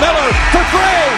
[0.00, 1.08] Miller for three.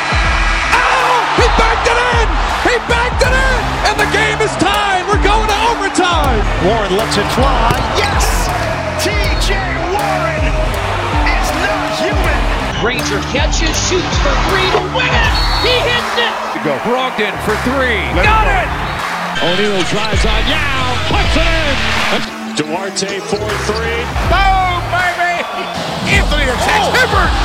[0.74, 2.26] Oh, he backed it in.
[2.66, 3.58] He backed it in.
[3.88, 5.06] And the game is tied.
[5.06, 6.40] We're going to overtime.
[6.66, 7.72] Warren lets it fly.
[7.96, 8.50] Yes.
[9.02, 9.54] TJ
[9.94, 10.44] Warren
[11.30, 12.40] is not human.
[12.82, 15.32] Granger catches, shoots for three to win it.
[15.64, 16.34] He hits it.
[16.66, 16.74] Go.
[16.82, 18.02] Brogdon for three.
[18.18, 18.70] Let Got it it.
[19.46, 20.96] O'Neal drives on Yao.
[21.12, 21.66] Puts it in.
[22.56, 23.76] Duarte 4 3.
[24.32, 25.44] Boom, baby.
[26.08, 26.88] Anthony attacks.
[26.88, 26.96] Oh.
[26.96, 27.35] Hibbert denies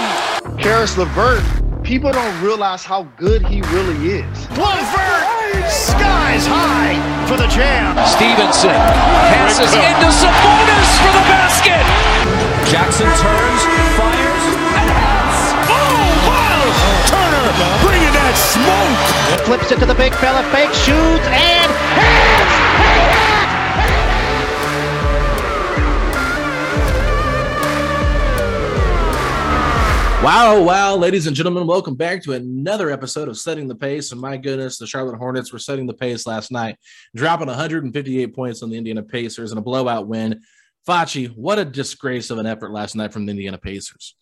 [0.00, 0.58] him at the rim.
[0.58, 1.42] Caris LeVert,
[1.82, 4.36] people don't realize how good he really is.
[4.56, 5.30] Levert
[5.70, 7.94] skies high for the jam.
[8.06, 8.74] Stephenson
[9.30, 11.84] passes into Sabonis for the basket.
[12.66, 13.62] Jackson turns,
[13.98, 14.44] fires,
[14.78, 15.40] and hits.
[15.70, 16.62] Oh, wow.
[17.06, 17.50] Turner
[17.86, 19.46] bringing that smoke.
[19.46, 21.70] Flips it to the big fella, fake shoots, and
[30.22, 34.12] Wow, wow, ladies and gentlemen, welcome back to another episode of Setting the Pace.
[34.12, 36.76] And my goodness, the Charlotte Hornets were setting the pace last night,
[37.16, 40.42] dropping 158 points on the Indiana Pacers in a blowout win.
[40.86, 44.14] Facci, what a disgrace of an effort last night from the Indiana Pacers.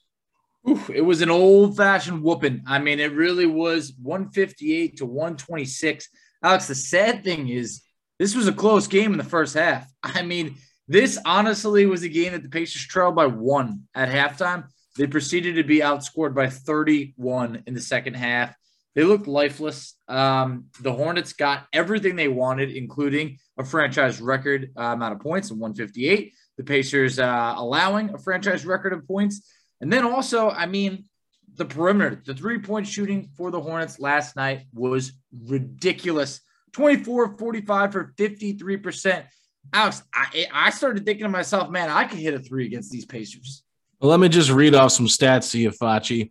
[0.69, 2.63] Oof, it was an old fashioned whooping.
[2.65, 6.09] I mean, it really was 158 to 126.
[6.45, 7.83] Alex, the sad thing is,
[8.21, 9.91] this was a close game in the first half.
[10.05, 14.69] I mean, this honestly was a game that the Pacers trailed by one at halftime.
[14.99, 18.55] They proceeded to be outscored by 31 in the second half.
[18.97, 19.95] They looked lifeless.
[20.09, 25.53] Um, the Hornets got everything they wanted, including a franchise record uh, amount of points
[25.53, 26.35] in 158.
[26.57, 29.49] The Pacers uh, allowing a franchise record of points.
[29.81, 31.05] And then also, I mean,
[31.55, 35.13] the perimeter, the three point shooting for the Hornets last night was
[35.47, 36.41] ridiculous
[36.73, 39.25] 24 45 for 53%.
[39.73, 43.07] Alex, I, I started thinking to myself, man, I could hit a three against these
[43.07, 43.63] Pacers.
[44.01, 46.31] Well, let me just read off some stats to you, Facci.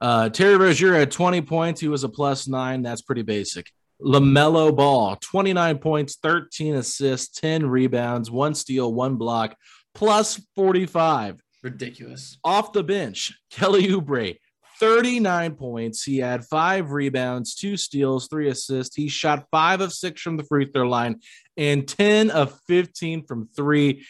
[0.00, 1.80] Uh, Terry Rozier had 20 points.
[1.80, 2.82] He was a plus nine.
[2.82, 3.70] That's pretty basic.
[4.02, 9.56] LaMelo Ball, 29 points, 13 assists, 10 rebounds, one steal, one block,
[9.94, 11.40] plus 45.
[11.62, 12.38] Ridiculous.
[12.44, 14.36] Off the bench, Kelly Oubre,
[14.78, 16.02] 39 points.
[16.02, 18.94] He had five rebounds, two steals, three assists.
[18.94, 21.20] He shot five of six from the free throw line
[21.56, 24.04] and 10 of 15 from three.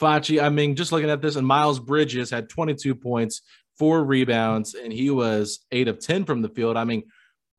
[0.00, 3.42] Facci, I mean, just looking at this, and Miles Bridges had 22 points,
[3.78, 6.76] four rebounds, and he was eight of 10 from the field.
[6.76, 7.04] I mean,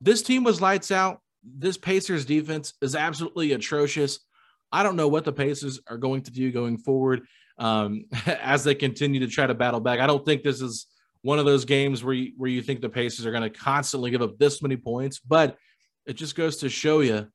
[0.00, 1.20] this team was lights out.
[1.42, 4.20] This Pacers defense is absolutely atrocious.
[4.72, 7.22] I don't know what the Pacers are going to do going forward
[7.58, 10.00] um, as they continue to try to battle back.
[10.00, 10.86] I don't think this is
[11.22, 14.10] one of those games where you, where you think the Pacers are going to constantly
[14.10, 15.56] give up this many points, but
[16.06, 17.28] it just goes to show you,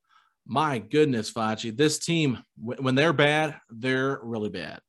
[0.48, 4.80] my goodness, Facci, this team, when they're bad, they're really bad.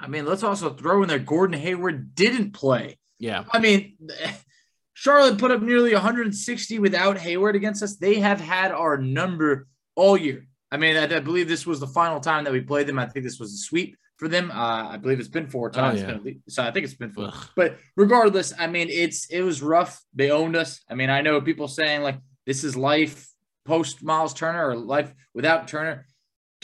[0.00, 2.98] I mean, let's also throw in there Gordon Hayward didn't play.
[3.18, 3.44] Yeah.
[3.52, 3.96] I mean,
[4.94, 7.96] Charlotte put up nearly 160 without Hayward against us.
[7.96, 10.46] They have had our number all year.
[10.70, 12.98] I mean, I, I believe this was the final time that we played them.
[12.98, 14.50] I think this was a sweep for them.
[14.50, 16.02] Uh, I believe it's been four times.
[16.02, 16.14] Oh, yeah.
[16.18, 17.32] Been- so I think it's been four.
[17.54, 20.02] But regardless, I mean, it's it was rough.
[20.14, 20.80] They owned us.
[20.88, 23.28] I mean, I know people saying like this is life
[23.64, 26.06] post Miles Turner or life without Turner.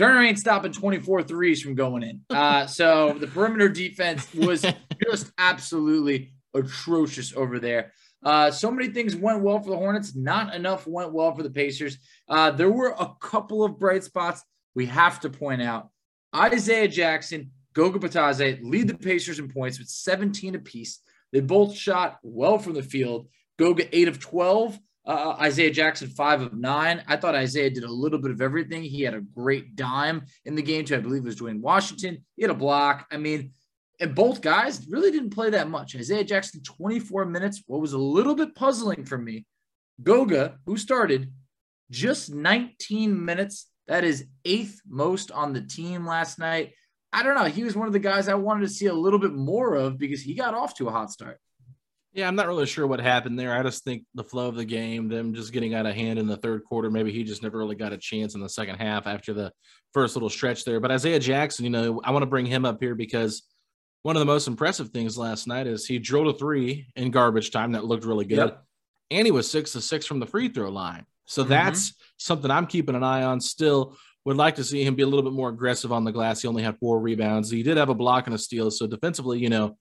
[0.00, 2.22] Turner ain't stopping 24 threes from going in.
[2.30, 4.64] Uh, so the perimeter defense was
[5.06, 7.92] just absolutely atrocious over there.
[8.24, 10.16] Uh, so many things went well for the Hornets.
[10.16, 11.98] Not enough went well for the Pacers.
[12.30, 14.42] Uh, there were a couple of bright spots.
[14.74, 15.90] we have to point out
[16.34, 21.00] Isaiah Jackson, Goga Bitadze lead the Pacers in points with 17 apiece.
[21.30, 23.28] They both shot well from the field.
[23.58, 24.78] Goga, 8 of 12.
[25.10, 27.02] Uh, Isaiah Jackson, five of nine.
[27.08, 28.84] I thought Isaiah did a little bit of everything.
[28.84, 30.94] He had a great dime in the game, too.
[30.94, 32.24] I believe it was Duane Washington.
[32.36, 33.08] He had a block.
[33.10, 33.50] I mean,
[33.98, 35.96] and both guys really didn't play that much.
[35.96, 37.64] Isaiah Jackson, 24 minutes.
[37.66, 39.46] What was a little bit puzzling for me,
[40.00, 41.32] Goga, who started
[41.90, 43.66] just 19 minutes.
[43.88, 46.70] That is eighth most on the team last night.
[47.12, 47.46] I don't know.
[47.46, 49.98] He was one of the guys I wanted to see a little bit more of
[49.98, 51.40] because he got off to a hot start.
[52.12, 53.56] Yeah, I'm not really sure what happened there.
[53.56, 56.26] I just think the flow of the game, them just getting out of hand in
[56.26, 59.06] the third quarter, maybe he just never really got a chance in the second half
[59.06, 59.52] after the
[59.94, 60.80] first little stretch there.
[60.80, 63.44] But Isaiah Jackson, you know, I want to bring him up here because
[64.02, 67.52] one of the most impressive things last night is he drilled a three in garbage
[67.52, 68.38] time that looked really good.
[68.38, 68.64] Yep.
[69.12, 71.04] And he was six to six from the free throw line.
[71.26, 71.50] So mm-hmm.
[71.50, 73.96] that's something I'm keeping an eye on still.
[74.24, 76.42] Would like to see him be a little bit more aggressive on the glass.
[76.42, 77.50] He only had four rebounds.
[77.50, 78.70] He did have a block and a steal.
[78.70, 79.78] So defensively, you know,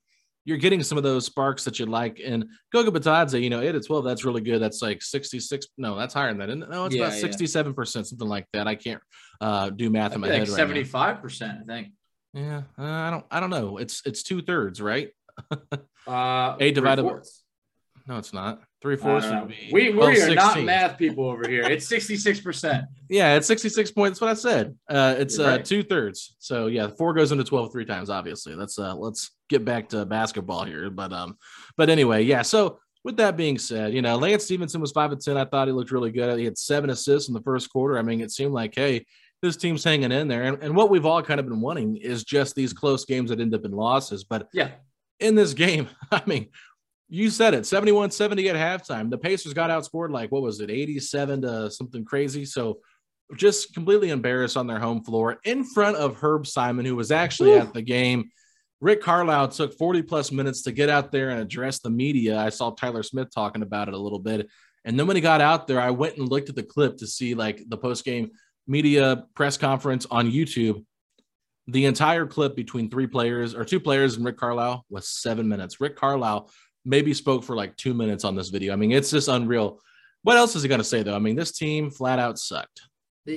[0.49, 2.19] you're getting some of those sparks that you like.
[2.25, 4.59] And Goga Bitadze, you know, 8 at 12, that's really good.
[4.59, 5.67] That's like 66.
[5.77, 6.69] No, that's higher than that.
[6.69, 8.67] No, it's yeah, about 67%, something like that.
[8.67, 9.01] I can't
[9.39, 10.47] uh, do math in my head.
[10.47, 11.93] 75%, I think.
[12.33, 13.77] Yeah, uh, I don't I don't know.
[13.77, 15.09] It's it's two thirds, right?
[16.07, 17.21] uh eight divided by
[18.07, 18.61] no, it's not.
[18.81, 19.69] Three fourths would be.
[19.73, 20.35] We, we are 16.
[20.35, 21.63] not math people over here.
[21.63, 22.85] It's 66%.
[23.09, 24.19] yeah, it's 66 points.
[24.19, 24.77] That's what I said.
[24.89, 25.59] Uh, it's uh, right.
[25.59, 26.35] uh, two thirds.
[26.39, 28.55] So yeah, four goes into 12 three times, obviously.
[28.55, 30.89] Let's uh let's get back to basketball here.
[30.89, 31.37] But um,
[31.75, 32.41] but anyway, yeah.
[32.41, 35.35] So with that being said, you know, Lance Stephenson was five of 10.
[35.35, 36.37] I thought he looked really good.
[36.39, 37.97] He had seven assists in the first quarter.
[37.97, 39.05] I mean, it seemed like, hey,
[39.41, 40.43] this team's hanging in there.
[40.43, 43.39] And, and what we've all kind of been wanting is just these close games that
[43.39, 44.23] end up in losses.
[44.23, 44.71] But yeah,
[45.19, 46.49] in this game, I mean,
[47.09, 49.09] you said it 71 70 at halftime.
[49.09, 52.45] The Pacers got outscored like, what was it, 87 to something crazy.
[52.45, 52.79] So
[53.35, 57.53] just completely embarrassed on their home floor in front of Herb Simon, who was actually
[57.57, 58.29] at the game.
[58.81, 62.37] Rick Carlisle took 40 plus minutes to get out there and address the media.
[62.37, 64.47] I saw Tyler Smith talking about it a little bit.
[64.85, 67.07] And then when he got out there, I went and looked at the clip to
[67.07, 68.31] see like the post game
[68.67, 70.85] media press conference on YouTube.
[71.67, 75.81] The entire clip between three players or two players and Rick Carlisle was seven minutes.
[75.81, 76.49] Rick Carlisle
[76.85, 78.73] maybe spoke for like two minutes on this video.
[78.73, 79.79] I mean, it's just unreal.
[80.23, 81.15] What else is he going to say, though?
[81.15, 82.81] I mean, this team flat out sucked.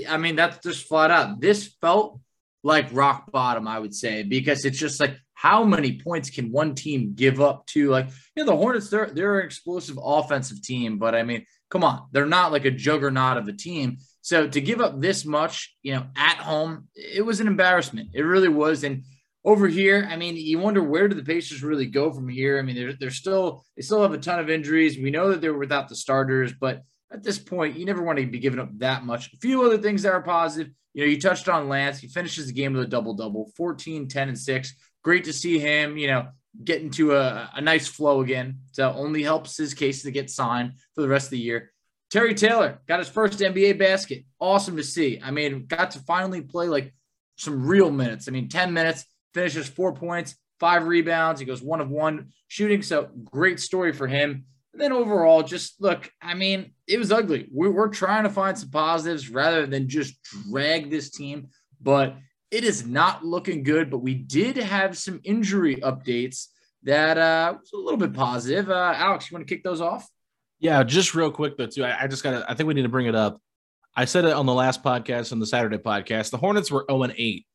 [0.08, 1.40] I mean, that's just flat out.
[1.40, 2.20] This felt
[2.62, 6.72] like rock bottom, I would say, because it's just like how many points can one
[6.72, 8.06] team give up to like
[8.36, 12.06] you know the Hornets they're they're an explosive offensive team but I mean come on
[12.12, 15.94] they're not like a juggernaut of a team so to give up this much you
[15.94, 19.02] know at home it was an embarrassment it really was and
[19.44, 22.58] over here, I mean, you wonder where do the Pacers really go from here?
[22.58, 24.98] I mean, they're, they're still they still have a ton of injuries.
[24.98, 28.26] We know that they're without the starters, but at this point, you never want to
[28.26, 29.32] be giving up that much.
[29.32, 30.72] A few other things that are positive.
[30.94, 31.98] You know, you touched on Lance.
[31.98, 34.74] He finishes the game with a double double 14, 10, and 6.
[35.02, 36.28] Great to see him, you know,
[36.62, 38.60] get into a, a nice flow again.
[38.72, 41.72] So only helps his case to get signed for the rest of the year.
[42.10, 44.24] Terry Taylor got his first NBA basket.
[44.38, 45.18] Awesome to see.
[45.22, 46.94] I mean, got to finally play like
[47.36, 48.28] some real minutes.
[48.28, 51.40] I mean, 10 minutes finishes four points, five rebounds.
[51.40, 52.82] He goes one of one shooting.
[52.82, 54.44] So great story for him.
[54.72, 57.48] And then overall, just look, I mean, it was ugly.
[57.52, 61.48] We, we're trying to find some positives rather than just drag this team,
[61.80, 62.16] but
[62.50, 63.90] it is not looking good.
[63.90, 66.46] But we did have some injury updates
[66.84, 68.70] that uh, was a little bit positive.
[68.70, 70.08] Uh, Alex, you want to kick those off?
[70.58, 71.84] Yeah, just real quick though, too.
[71.84, 73.40] I, I just got to, I think we need to bring it up.
[73.94, 76.30] I said it on the last podcast, on the Saturday podcast.
[76.30, 77.46] The Hornets were 0 8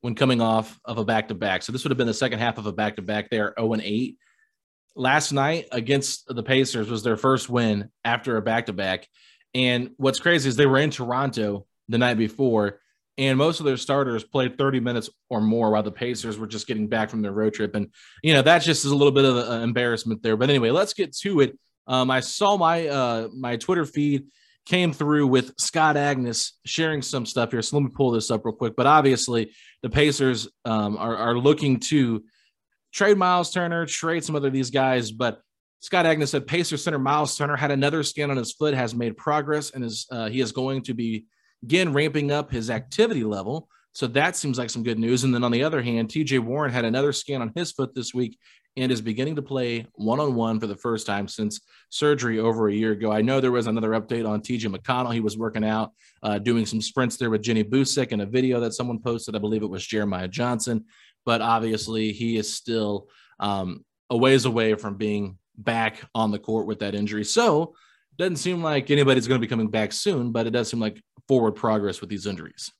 [0.00, 1.62] when coming off of a back to back.
[1.62, 3.30] So this would have been the second half of a back to back.
[3.30, 4.16] They are 0 and 8.
[4.94, 9.08] Last night against the Pacers was their first win after a back to back.
[9.54, 12.80] And what's crazy is they were in Toronto the night before,
[13.16, 16.66] and most of their starters played 30 minutes or more while the Pacers were just
[16.66, 17.74] getting back from their road trip.
[17.74, 17.88] And,
[18.22, 20.36] you know, that just is a little bit of an embarrassment there.
[20.36, 21.58] But anyway, let's get to it.
[21.88, 24.26] Um, I saw my uh, my Twitter feed
[24.68, 27.62] came through with Scott Agness sharing some stuff here.
[27.62, 28.76] So let me pull this up real quick.
[28.76, 32.22] But obviously, the Pacers um, are, are looking to
[32.92, 35.10] trade Miles Turner, trade some other of these guys.
[35.10, 35.40] But
[35.80, 39.16] Scott Agness said Pacers center Miles Turner had another scan on his foot, has made
[39.16, 41.26] progress, and is uh, he is going to be
[41.62, 43.68] again ramping up his activity level.
[43.92, 45.24] So that seems like some good news.
[45.24, 48.12] And then on the other hand, TJ Warren had another scan on his foot this
[48.12, 48.38] week
[48.78, 52.68] and is beginning to play one on one for the first time since surgery over
[52.68, 53.10] a year ago.
[53.10, 55.12] I know there was another update on TJ McConnell.
[55.12, 55.92] He was working out,
[56.22, 59.34] uh, doing some sprints there with Jenny Boucek in a video that someone posted.
[59.34, 60.84] I believe it was Jeremiah Johnson,
[61.26, 63.08] but obviously he is still
[63.40, 67.24] um, a ways away from being back on the court with that injury.
[67.24, 67.74] So
[68.16, 71.02] doesn't seem like anybody's going to be coming back soon, but it does seem like
[71.26, 72.72] forward progress with these injuries.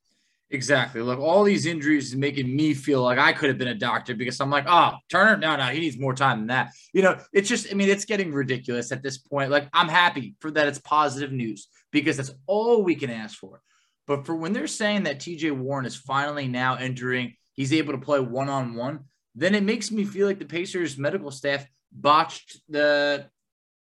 [0.51, 1.03] Exactly.
[1.03, 4.15] Look, all these injuries is making me feel like I could have been a doctor
[4.15, 6.73] because I'm like, oh, Turner, no, no, he needs more time than that.
[6.95, 9.51] You know, it's just, I mean, it's getting ridiculous at this point.
[9.51, 13.61] Like, I'm happy for that it's positive news because that's all we can ask for.
[14.07, 17.99] But for when they're saying that TJ Warren is finally now entering, he's able to
[17.99, 19.01] play one on one,
[19.35, 23.27] then it makes me feel like the Pacers medical staff botched the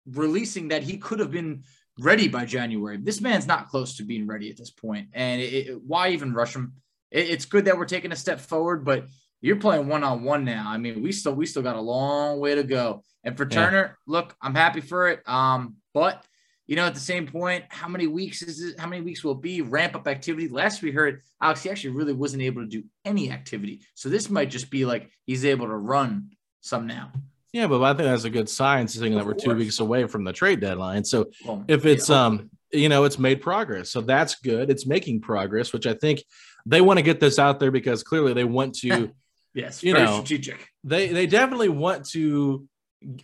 [0.07, 1.63] releasing that he could have been
[1.99, 2.97] ready by January.
[2.97, 5.09] This man's not close to being ready at this point.
[5.13, 6.73] And it, it, why even rush him?
[7.11, 9.05] It, it's good that we're taking a step forward, but
[9.41, 10.65] you're playing one on one now.
[10.67, 13.03] I mean, we still we still got a long way to go.
[13.23, 14.13] And for Turner, yeah.
[14.13, 15.27] look, I'm happy for it.
[15.27, 16.23] Um, but
[16.67, 18.79] you know, at the same point, how many weeks is it?
[18.79, 19.61] How many weeks will it be?
[19.61, 20.47] Ramp up activity.
[20.49, 23.81] Last we heard, Alex, he actually really wasn't able to do any activity.
[23.95, 26.29] So this might just be like he's able to run
[26.61, 27.11] some now.
[27.51, 30.23] Yeah, but I think that's a good sign, seeing that we're two weeks away from
[30.23, 31.03] the trade deadline.
[31.03, 33.89] So well, if it's yeah, um, you know, it's made progress.
[33.89, 34.69] So that's good.
[34.69, 36.23] It's making progress, which I think
[36.65, 39.11] they want to get this out there because clearly they want to.
[39.53, 40.69] yes, you know, strategic.
[40.83, 42.67] They they definitely want to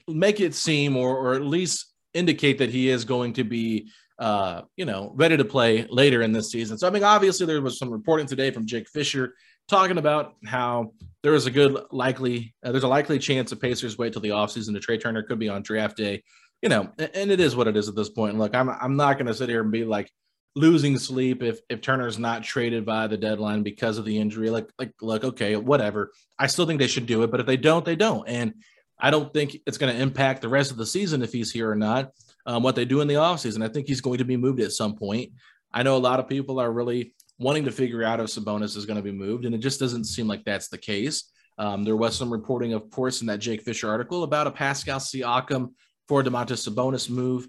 [0.07, 4.61] make it seem, or or at least indicate that he is going to be uh,
[4.77, 6.77] you know, ready to play later in this season.
[6.77, 9.35] So I mean, obviously there was some reporting today from Jake Fisher
[9.67, 10.93] talking about how
[11.23, 14.29] there is a good likely uh, there's a likely chance the Pacers wait till the
[14.29, 16.23] offseason to trade Turner could be on draft day.
[16.61, 18.37] You know, and it is what it is at this point.
[18.37, 20.09] Look, I'm I'm not going to sit here and be like
[20.55, 24.49] losing sleep if if Turner's not traded by the deadline because of the injury.
[24.49, 26.11] Like like look, okay, whatever.
[26.39, 28.27] I still think they should do it, but if they don't, they don't.
[28.27, 28.53] And
[28.99, 31.69] I don't think it's going to impact the rest of the season if he's here
[31.69, 32.11] or not.
[32.45, 33.63] Um, what they do in the offseason.
[33.63, 35.31] I think he's going to be moved at some point.
[35.73, 38.85] I know a lot of people are really wanting to figure out if Sabonis is
[38.85, 41.31] going to be moved, and it just doesn't seem like that's the case.
[41.57, 44.99] Um, there was some reporting, of course, in that Jake Fisher article about a Pascal
[44.99, 45.69] Siakam
[46.07, 47.47] for Domantas Sabonis move.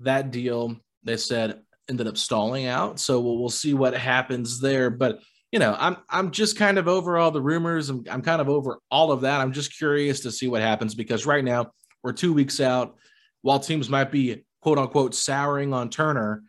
[0.00, 3.00] That deal, they said, ended up stalling out.
[3.00, 4.90] So we'll, we'll see what happens there.
[4.90, 7.88] But you know, I'm I'm just kind of over all the rumors.
[7.88, 9.40] I'm, I'm kind of over all of that.
[9.40, 12.96] I'm just curious to see what happens because right now we're two weeks out.
[13.42, 16.42] While teams might be quote unquote souring on Turner,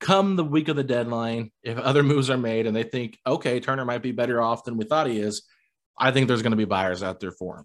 [0.00, 3.60] come the week of the deadline, if other moves are made and they think, okay,
[3.60, 5.42] Turner might be better off than we thought he is,
[5.98, 7.64] I think there's going to be buyers out there for him.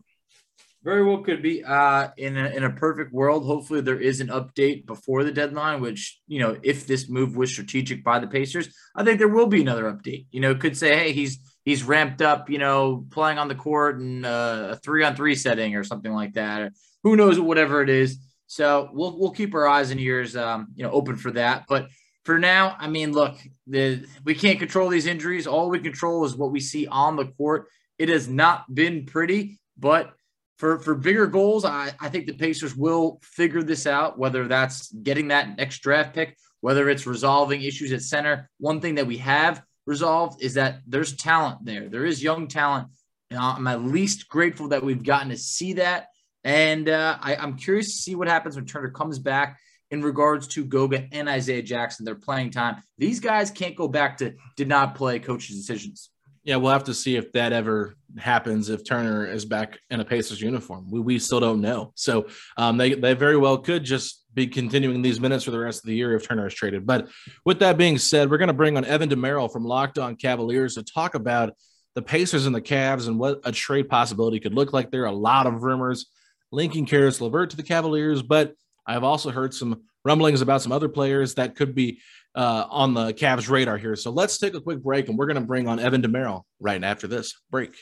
[0.83, 1.63] Very well could be.
[1.63, 5.79] Uh, in a, in a perfect world, hopefully there is an update before the deadline.
[5.79, 9.45] Which you know, if this move was strategic by the Pacers, I think there will
[9.45, 10.25] be another update.
[10.31, 12.49] You know, could say, hey, he's he's ramped up.
[12.49, 16.11] You know, playing on the court in uh, a three on three setting or something
[16.11, 16.73] like that.
[17.03, 17.39] Who knows?
[17.39, 18.17] Whatever it is.
[18.47, 21.65] So we'll we'll keep our eyes and ears, um, you know, open for that.
[21.69, 21.89] But
[22.23, 23.37] for now, I mean, look,
[23.67, 25.47] the, we can't control these injuries.
[25.47, 27.67] All we control is what we see on the court.
[27.97, 30.13] It has not been pretty, but
[30.57, 34.91] for, for bigger goals, I, I think the Pacers will figure this out, whether that's
[34.91, 38.49] getting that next draft pick, whether it's resolving issues at center.
[38.59, 41.89] One thing that we have resolved is that there's talent there.
[41.89, 42.89] There is young talent.
[43.31, 46.07] And I'm at least grateful that we've gotten to see that.
[46.43, 49.57] And uh, I, I'm curious to see what happens when Turner comes back
[49.91, 52.81] in regards to Goga and Isaiah Jackson, their playing time.
[52.97, 56.09] These guys can't go back to did not play coach's decisions.
[56.43, 60.05] Yeah, we'll have to see if that ever happens if Turner is back in a
[60.05, 60.89] Pacers uniform.
[60.89, 61.91] We, we still don't know.
[61.95, 65.83] So um, they, they very well could just be continuing these minutes for the rest
[65.83, 66.87] of the year if Turner is traded.
[66.87, 67.09] But
[67.45, 70.75] with that being said, we're going to bring on Evan Dammarell from Locked On Cavaliers
[70.75, 71.53] to talk about
[71.93, 74.89] the Pacers and the Cavs and what a trade possibility could look like.
[74.89, 76.07] There are a lot of rumors
[76.51, 80.89] linking Caris LeVert to the Cavaliers, but I've also heard some rumblings about some other
[80.89, 81.99] players that could be
[82.35, 83.95] uh, on the Cavs radar here.
[83.95, 86.83] So let's take a quick break and we're going to bring on Evan Dammarell right
[86.83, 87.75] after this break.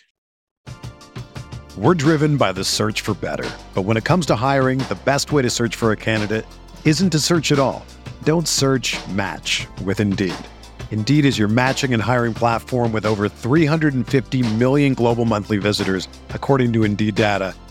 [1.78, 3.50] We're driven by the search for better.
[3.74, 6.46] But when it comes to hiring, the best way to search for a candidate
[6.84, 7.86] isn't to search at all.
[8.24, 10.36] Don't search match with Indeed.
[10.92, 16.74] Indeed is your matching and hiring platform with over 350 million global monthly visitors, according
[16.74, 17.54] to Indeed data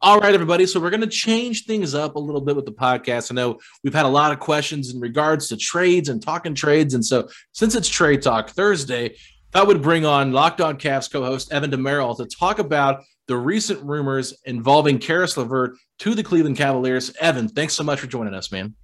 [0.00, 0.64] All right, everybody.
[0.64, 3.32] So we're going to change things up a little bit with the podcast.
[3.32, 6.94] I know we've had a lot of questions in regards to trades and talking trades.
[6.94, 9.16] And so since it's Trade Talk Thursday,
[9.54, 13.82] I would bring on Locked On Cavs co-host Evan Dammarell to talk about the recent
[13.82, 17.12] rumors involving Caris LeVert to the Cleveland Cavaliers.
[17.20, 18.76] Evan, thanks so much for joining us, man.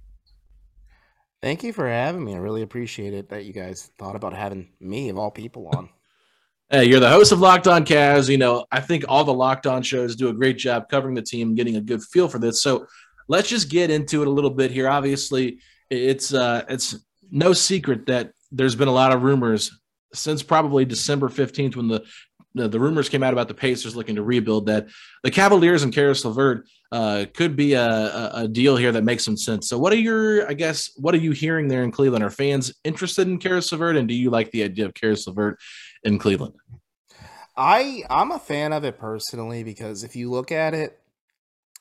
[1.41, 2.35] Thank you for having me.
[2.35, 5.89] I really appreciate it that you guys thought about having me of all people on.
[6.71, 8.27] Hey, you're the host of Locked On Cavs.
[8.27, 11.21] You know, I think all the Locked On shows do a great job covering the
[11.21, 12.59] team, getting a good feel for this.
[12.59, 12.87] So
[13.27, 14.89] let's just get into it a little bit here.
[14.89, 15.59] Obviously,
[15.91, 16.95] it's uh, it's
[17.29, 19.79] no secret that there's been a lot of rumors
[20.15, 22.03] since probably December 15th when the
[22.55, 24.87] the, rumors came out about the Pacers looking to rebuild that
[25.23, 29.35] the Cavaliers and Caris LeVert uh, could be a, a, deal here that makes some
[29.35, 29.67] sense.
[29.67, 32.23] So, what are your, I guess, what are you hearing there in Cleveland?
[32.23, 35.59] Are fans interested in Caris LeVert, and do you like the idea of Caris LeVert
[36.05, 36.53] in Cleveland?
[37.57, 40.99] I I'm a fan of it personally because if you look at it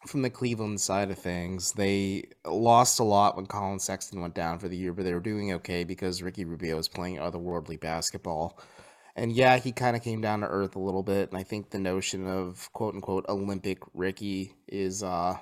[0.07, 4.59] from the Cleveland side of things, they lost a lot when Collin Sexton went down
[4.59, 8.59] for the year, but they were doing okay because Ricky Rubio was playing otherworldly basketball.
[9.17, 11.31] And yeah, he kind of came down to earth a little bit.
[11.31, 15.39] And I think the notion of quote unquote Olympic Ricky is uh,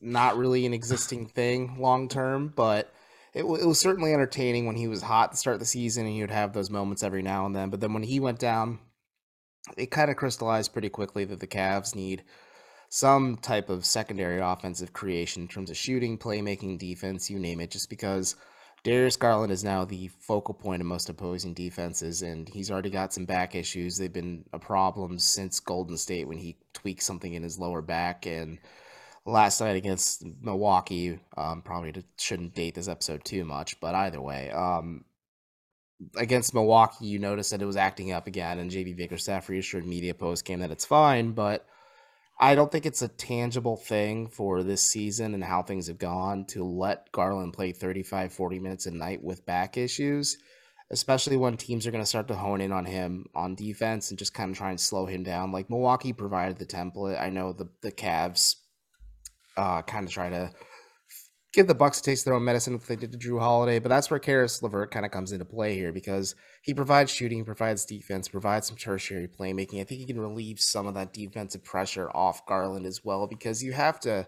[0.00, 2.92] not really an existing thing long term, but
[3.38, 6.12] it, w- it was certainly entertaining when he was hot to start the season and
[6.12, 7.70] he would have those moments every now and then.
[7.70, 8.80] But then when he went down,
[9.76, 12.24] it kind of crystallized pretty quickly that the Cavs need
[12.88, 17.70] some type of secondary offensive creation in terms of shooting, playmaking, defense, you name it,
[17.70, 18.34] just because
[18.82, 23.12] Darius Garland is now the focal point of most opposing defenses, and he's already got
[23.12, 23.98] some back issues.
[23.98, 28.26] They've been a problem since Golden State when he tweaked something in his lower back.
[28.26, 28.58] And
[29.28, 34.50] last night against Milwaukee, um, probably shouldn't date this episode too much, but either way,
[34.50, 35.04] um,
[36.16, 40.14] against Milwaukee, you noticed that it was acting up again, and JB Bickerstaff reassured media
[40.14, 41.66] post game that it's fine, but
[42.40, 46.46] I don't think it's a tangible thing for this season and how things have gone
[46.46, 50.38] to let Garland play 35, 40 minutes a night with back issues,
[50.90, 54.18] especially when teams are going to start to hone in on him on defense and
[54.18, 55.50] just kind of try and slow him down.
[55.50, 57.20] Like Milwaukee provided the template.
[57.20, 58.54] I know the, the Cavs
[59.58, 60.50] uh, kind of try to
[61.52, 63.78] give the Bucks a taste of their own medicine if they did to Jrue Holiday,
[63.78, 67.44] but that's where Caris LeVert kind of comes into play here because he provides shooting,
[67.44, 69.80] provides defense, provides some tertiary playmaking.
[69.80, 73.62] I think he can relieve some of that defensive pressure off Garland as well because
[73.62, 74.26] you have to.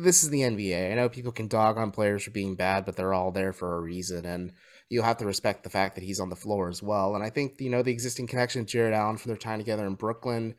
[0.00, 0.92] This is the NBA.
[0.92, 3.76] I know people can dog on players for being bad, but they're all there for
[3.76, 4.52] a reason, and
[4.88, 7.16] you have to respect the fact that he's on the floor as well.
[7.16, 9.84] And I think you know the existing connection with Jarrett Allen from their time together
[9.84, 10.54] in Brooklyn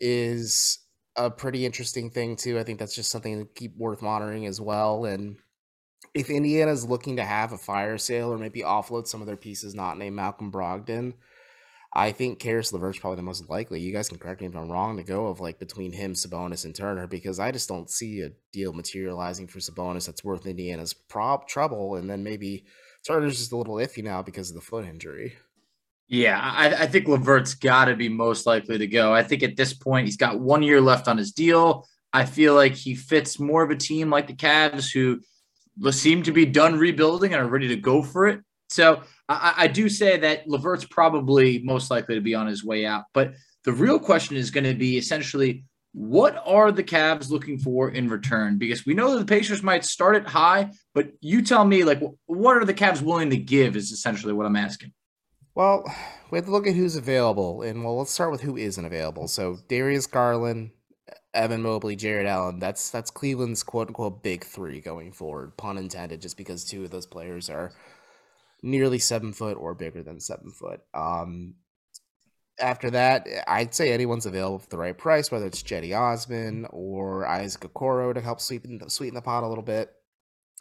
[0.00, 0.78] is
[1.16, 2.58] a pretty interesting thing too.
[2.58, 5.04] I think that's just something to keep worth monitoring as well.
[5.04, 5.36] And
[6.14, 9.74] if Indiana's looking to have a fire sale or maybe offload some of their pieces
[9.74, 11.14] not named Malcolm Brogdon,
[11.96, 13.80] I think Caris LeVert's probably the most likely.
[13.80, 16.64] You guys can correct me if I'm wrong to go of like between him, Sabonis,
[16.64, 20.92] and Turner because I just don't see a deal materializing for Sabonis that's worth Indiana's
[20.92, 21.94] prop trouble.
[21.94, 22.64] And then maybe
[23.06, 25.34] Turner's just a little iffy now because of the foot injury.
[26.08, 29.12] Yeah, I, I think LeVert's got to be most likely to go.
[29.12, 31.86] I think at this point, he's got one year left on his deal.
[32.12, 35.20] I feel like he fits more of a team like the Cavs, who
[35.90, 38.40] seem to be done rebuilding and are ready to go for it.
[38.68, 42.86] So I, I do say that LeVert's probably most likely to be on his way
[42.86, 43.04] out.
[43.12, 45.64] But the real question is going to be essentially
[45.94, 48.58] what are the Cavs looking for in return?
[48.58, 52.02] Because we know that the Pacers might start it high, but you tell me, like,
[52.26, 53.76] what are the Cavs willing to give?
[53.76, 54.92] Is essentially what I'm asking.
[55.54, 55.84] Well,
[56.30, 59.28] we have to look at who's available, and well, let's start with who isn't available.
[59.28, 60.70] So Darius Garland,
[61.32, 62.58] Evan Mobley, Jarrett Allen.
[62.58, 66.90] That's that's Cleveland's quote unquote big three going forward, pun intended, just because two of
[66.90, 67.72] those players are
[68.62, 70.80] nearly seven foot or bigger than seven foot.
[70.94, 71.54] Um,
[72.60, 77.26] after that, I'd say anyone's available for the right price, whether it's Cedi Osman or
[77.26, 79.90] Isaac Okoro to help sweeten sweeten the pot a little bit.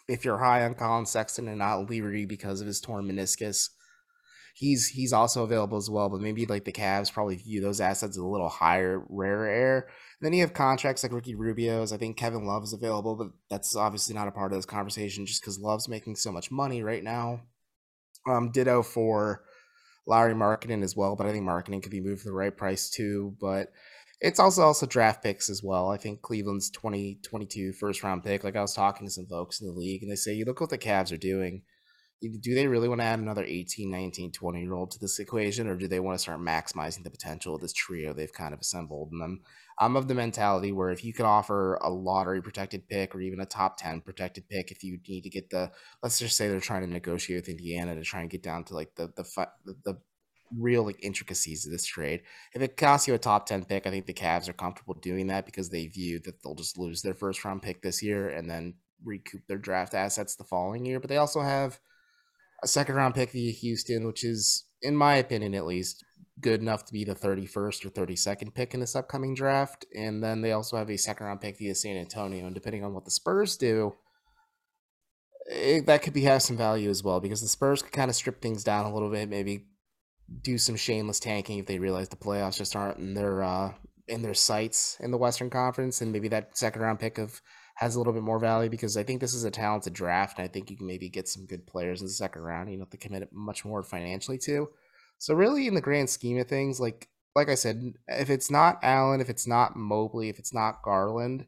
[0.08, 3.69] If you're high on Collin Sexton and not Leary because of his torn meniscus
[4.53, 6.09] he's he's also available as well.
[6.09, 9.77] But maybe like the Cavs probably view those assets a little higher, rarer air.
[10.19, 11.91] And then you have contracts like Ricky Rubio's.
[11.91, 15.25] I think Kevin Love is available, but that's obviously not a part of this conversation
[15.25, 17.41] just because Love's making so much money right now.
[18.29, 19.43] Um, ditto for
[20.07, 22.89] Lauri Markkanen as well, but I think Markkanen could be moved for the right price
[22.89, 23.35] too.
[23.41, 23.73] But
[24.21, 25.89] it's also also draft picks as well.
[25.89, 28.43] I think Cleveland's 2022 first round pick.
[28.43, 30.61] Like I was talking to some folks in the league, and they say, you look
[30.61, 31.63] what the Cavs are doing
[32.29, 35.67] do they really want to add another 18, 19, 20 year old to this equation,
[35.67, 38.59] or do they want to start maximizing the potential of this trio they've kind of
[38.59, 39.12] assembled?
[39.12, 39.41] And I'm,
[39.79, 43.39] I'm of the mentality where if you could offer a lottery protected pick or even
[43.39, 46.59] a top 10 protected pick, if you need to get the, let's just say they're
[46.59, 49.75] trying to negotiate with Indiana to try and get down to like the, the, the,
[49.83, 49.97] the
[50.57, 52.21] real like intricacies of this trade.
[52.53, 55.27] If it costs you a top 10 pick, I think the Cavs are comfortable doing
[55.27, 58.49] that because they view that they'll just lose their first round pick this year and
[58.49, 60.99] then recoup their draft assets the following year.
[60.99, 61.79] But they also have
[62.63, 66.04] a second round pick via Houston, which is, in my opinion at least,
[66.41, 69.86] good enough to be the 31st or 32nd pick in this upcoming draft.
[69.95, 72.45] And then they also have a second round pick via San Antonio.
[72.45, 73.93] And depending on what the Spurs do,
[75.45, 78.10] it, eh, that could be have some value as well because the Spurs could kind
[78.10, 79.65] of strip things down a little bit, maybe
[80.41, 83.73] do some shameless tanking if they realize the playoffs just aren't in their uh,
[84.08, 87.41] in their sights in the Western Conference, and maybe that second round pick of
[87.75, 90.45] has a little bit more value because I think this is a talented draft, and
[90.45, 92.71] I think you can maybe get some good players in the second round.
[92.71, 94.69] You know, to commit much more financially to.
[95.17, 98.79] So really, in the grand scheme of things, like like I said, if it's not
[98.83, 101.45] Allen, if it's not Mobley, if it's not Garland,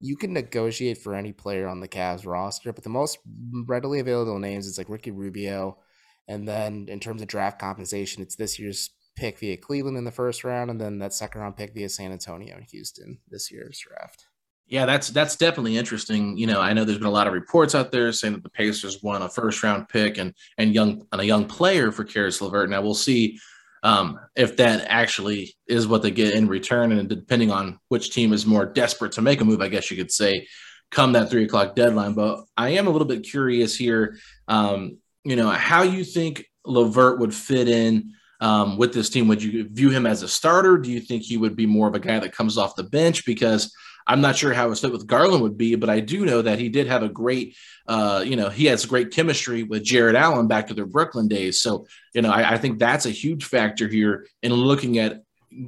[0.00, 2.72] you can negotiate for any player on the Cavs roster.
[2.72, 3.18] But the most
[3.66, 5.78] readily available names is like Ricky Rubio,
[6.26, 10.10] and then in terms of draft compensation, it's this year's pick via Cleveland in the
[10.12, 13.80] first round, and then that second round pick via San Antonio and Houston this year's
[13.80, 14.27] draft.
[14.68, 16.36] Yeah, that's that's definitely interesting.
[16.36, 18.50] You know, I know there's been a lot of reports out there saying that the
[18.50, 22.42] Pacers won a first round pick and and young and a young player for Caris
[22.42, 22.68] LeVert.
[22.68, 23.38] Now we'll see
[23.82, 28.34] um, if that actually is what they get in return, and depending on which team
[28.34, 30.46] is more desperate to make a move, I guess you could say,
[30.90, 32.12] come that three o'clock deadline.
[32.12, 34.18] But I am a little bit curious here.
[34.48, 39.28] Um, you know, how you think LeVert would fit in um, with this team?
[39.28, 40.76] Would you view him as a starter?
[40.76, 43.24] Do you think he would be more of a guy that comes off the bench?
[43.24, 43.74] Because
[44.08, 46.58] I'm not sure how his fit with Garland would be, but I do know that
[46.58, 50.48] he did have a great, uh, you know, he has great chemistry with Jarrett Allen
[50.48, 51.60] back to their Brooklyn days.
[51.60, 55.22] So, you know, I, I think that's a huge factor here in looking at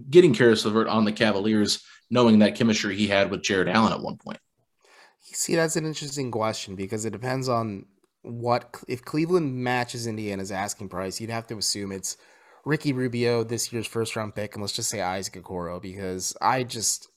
[0.08, 4.00] getting Caris LeVert on the Cavaliers, knowing that chemistry he had with Jarrett Allen at
[4.00, 4.38] one point.
[5.20, 7.84] See, that's an interesting question because it depends on
[8.22, 11.20] what if Cleveland matches Indiana's asking price.
[11.20, 12.16] You'd have to assume it's
[12.64, 16.62] Ricky Rubio, this year's first round pick, and let's just say Isaac Okoro because I
[16.62, 17.09] just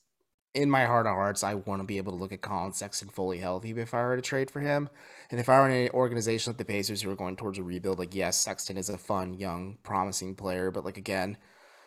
[0.54, 3.10] in my heart of hearts, I want to be able to look at Collin Sexton
[3.10, 4.89] fully healthy if I were to trade for him.
[5.32, 7.63] And if I were in an organization like the Pacers who are going towards a
[7.63, 11.38] rebuild, like, yes, Sexton is a fun, young, promising player, but like, again,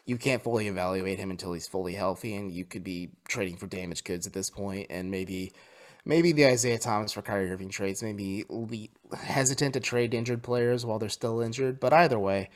[0.05, 3.67] you can't fully evaluate him until he's fully healthy, and you could be trading for
[3.67, 5.53] damaged goods at this point, and maybe.
[6.09, 8.45] Maybe the Isaiah Thomas for Kyrie Irving trades, maybe
[9.13, 11.81] hesitant to trade injured players while they're still injured.
[11.81, 12.49] But either way,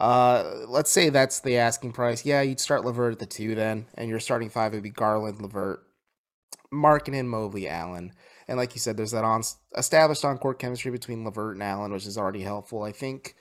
[0.00, 2.24] uh, let's say that's the asking price.
[2.24, 5.40] Yeah, you'd start LeVert at the two then, and your starting five would be Garland,
[5.40, 5.84] LeVert,
[6.72, 8.12] Markkanen, Mobley, Allen.
[8.48, 9.42] And like you said, there's that on
[9.76, 12.82] established on court chemistry between LeVert and Allen, which is already helpful.
[12.82, 13.36] I think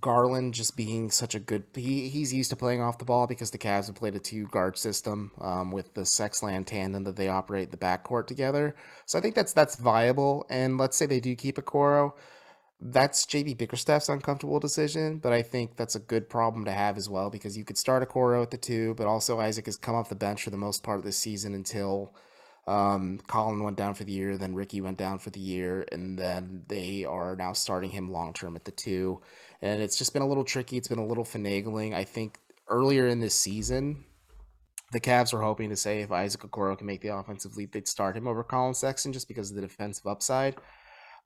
[0.00, 3.52] Garland just being such a good he, he's used to playing off the ball because
[3.52, 7.28] the Cavs have played a two guard system um, with the Sexland tandem that they
[7.28, 8.76] operate the backcourt together.
[9.06, 10.44] So I think that's that's viable.
[10.50, 12.12] And let's say they do keep Okoro
[12.80, 17.08] that's JB Bickerstaff's uncomfortable decision, but I think that's a good problem to have as
[17.08, 20.08] well because you could start Okoro at the two, but also Isaac has come off
[20.08, 22.14] the bench for the most part of this season until
[22.68, 26.18] um, Collin went down for the year, then Ricky went down for the year, and
[26.18, 29.22] then they are now starting him long term at the two.
[29.62, 30.76] And it's just been a little tricky.
[30.76, 31.94] It's been a little finagling.
[31.94, 32.38] I think
[32.68, 34.04] earlier in this season,
[34.92, 37.88] the Cavs were hoping to say if Isaac Okoro can make the offensive leap, they'd
[37.88, 40.56] start him over Collin Sexton just because of the defensive upside.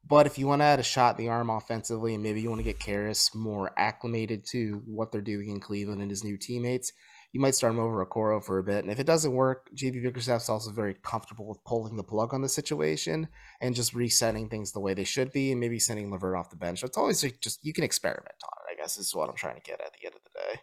[0.08, 2.48] But if you want to add a shot in the arm offensively, and maybe you
[2.48, 6.36] want to get Caris more acclimated to what they're doing in Cleveland and his new
[6.36, 6.92] teammates,
[7.32, 8.84] you might start him over Okoro for a bit.
[8.84, 12.42] And if it doesn't work, JB Bickerstaff's also very comfortable with pulling the plug on
[12.42, 13.28] the situation
[13.60, 16.56] and just resetting things the way they should be, and maybe sending LeVert off the
[16.56, 16.82] bench.
[16.82, 18.72] It's always just you can experiment on it.
[18.72, 20.60] I guess is what I'm trying to get at the end of the day.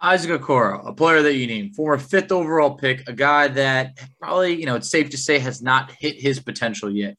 [0.00, 4.58] Isaac Okoro, a player that you named, former fifth overall pick, a guy that probably,
[4.58, 7.18] you know, it's safe to say has not hit his potential yet.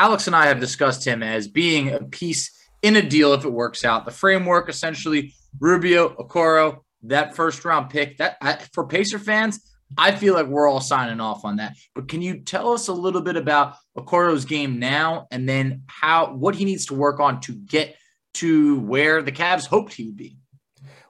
[0.00, 3.52] Alex and I have discussed him as being a piece in a deal if it
[3.52, 4.06] works out.
[4.06, 8.16] The framework essentially Rubio, Okoro, that first round pick.
[8.16, 9.60] That I, for Pacer fans,
[9.98, 11.76] I feel like we're all signing off on that.
[11.94, 16.32] But can you tell us a little bit about Okoro's game now, and then how
[16.32, 17.94] what he needs to work on to get
[18.34, 20.38] to where the Cavs hoped he would be?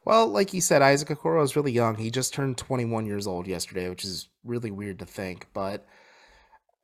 [0.04, 1.94] Well, like you said, Isaac Okoro is really young.
[1.94, 5.86] He just turned 21 years old yesterday, which is really weird to think, but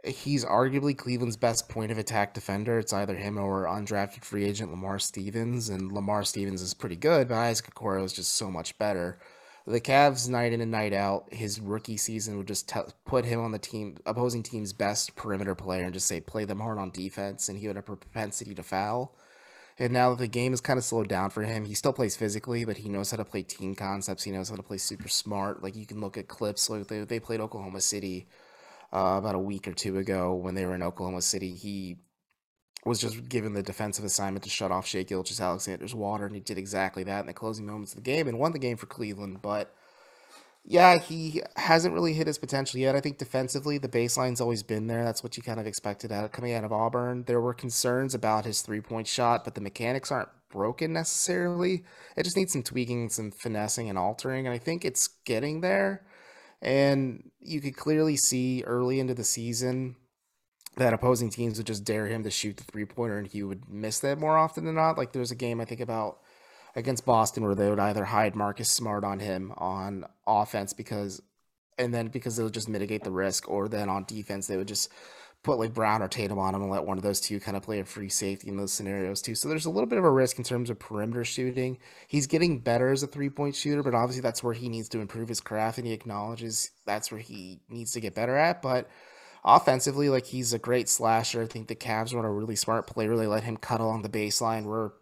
[0.07, 2.79] he's arguably Cleveland's best point of attack defender.
[2.79, 7.29] It's either him or undrafted free agent Lamar Stevens, and Lamar Stevens is pretty good,
[7.29, 9.19] but Isaac Okoro is just so much better.
[9.67, 13.41] The Cavs, night in and night out, his rookie season would just t- put him
[13.41, 16.91] on the team, opposing team's best perimeter player, and just say play them hard on
[16.91, 19.17] defense, and he would have a propensity to foul.
[19.79, 22.17] And now that the game is kind of slowed down for him, he still plays
[22.17, 24.23] physically, but he knows how to play team concepts.
[24.23, 25.63] He knows how to play super smart.
[25.63, 28.27] Like you can look at clips like they, they played Oklahoma City
[28.97, 31.55] uh, about a week or two ago when they were in Oklahoma City.
[31.55, 31.99] He
[32.87, 36.57] was just given the defensive assignment to shut off Shai Gilgeous-Alexander's water, and he did
[36.57, 39.43] exactly that in the closing moments of the game and won the game for Cleveland.
[39.43, 39.75] But
[40.65, 42.97] yeah, he hasn't really hit his potential yet.
[42.97, 45.05] I think defensively, the baseline's always been there.
[45.05, 47.25] That's what you kind of expected out coming out of Auburn.
[47.25, 51.85] There were concerns about his three point shot, but the mechanics aren't broken necessarily.
[52.17, 54.47] It just needs some tweaking, some finessing, and altering.
[54.47, 56.06] And I think it's getting there.
[56.63, 59.97] And you could clearly see early into the season
[60.77, 63.69] that opposing teams would just dare him to shoot the three pointer and he would
[63.69, 64.99] miss that more often than not.
[64.99, 66.19] Like there's a game I think about
[66.75, 71.23] against Boston where they would either hide Marcus Smart on him on offense because
[71.79, 74.69] and then because they would just mitigate the risk, or then on defense they would
[74.69, 74.91] just
[75.47, 77.63] put like Brown or Tatum on him and let one of those two kind of
[77.63, 79.35] play a free safety in those scenarios too.
[79.35, 81.79] So there's a little bit of a risk in terms of perimeter shooting.
[82.09, 85.01] He's getting better as a three point shooter, but obviously that's where he needs to
[85.01, 88.61] improve his craft and he acknowledges that's where he needs to get better at.
[88.61, 88.91] But
[89.45, 91.43] offensively, like he's a great slasher.
[91.43, 94.09] I think the Cavs run a really smart play, really let him cut along the
[94.09, 94.93] baseline where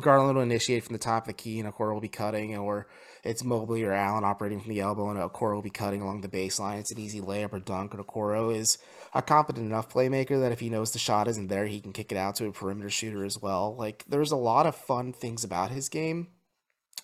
[0.00, 2.88] Garland will initiate from the top of the key and Okoro will be cutting, or
[3.24, 6.28] it's Mobley or Allen operating from the elbow and Okoro will be cutting along the
[6.28, 6.78] baseline.
[6.78, 8.78] It's an easy layup or dunk, and Okoro is
[9.14, 12.12] a competent enough playmaker that if he knows the shot isn't there, he can kick
[12.12, 13.74] it out to a perimeter shooter as well.
[13.76, 16.28] Like, there's a lot of fun things about his game.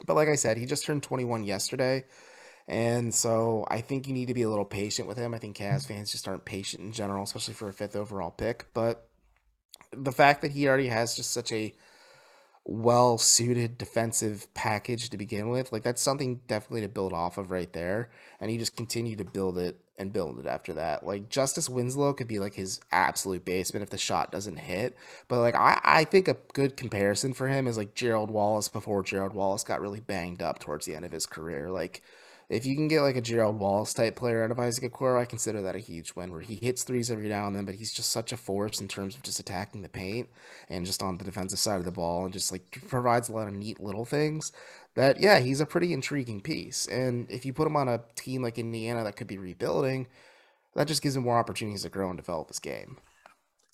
[0.07, 2.05] But like I said, he just turned 21 yesterday.
[2.66, 5.35] And so I think you need to be a little patient with him.
[5.35, 8.66] I think Cavs fans just aren't patient in general, especially for a fifth overall pick.
[8.72, 9.09] But
[9.92, 11.74] the fact that he already has just such a
[12.66, 15.70] well suited defensive package to begin with.
[15.70, 18.11] Like that's something definitely to build off of right there.
[18.40, 21.05] And you just continue to build it and build it after that.
[21.07, 24.96] Like Justice Winslow could be like his absolute basement if the shot doesn't hit.
[25.29, 29.03] But like I, I think a good comparison for him is like Gerald Wallace before
[29.03, 31.70] Gerald Wallace got really banged up towards the end of his career.
[31.70, 32.03] Like
[32.48, 35.24] if you can get like a Gerald Wallace type player out of Isaac Okoro, I
[35.24, 37.92] consider that a huge win where he hits threes every now and then, but he's
[37.92, 40.28] just such a force in terms of just attacking the paint
[40.68, 43.48] and just on the defensive side of the ball and just like provides a lot
[43.48, 44.52] of neat little things
[44.94, 46.87] that, yeah, he's a pretty intriguing piece.
[46.87, 50.07] And if you put him on a team like Indiana that could be rebuilding,
[50.74, 52.98] that just gives him more opportunities to grow and develop his game.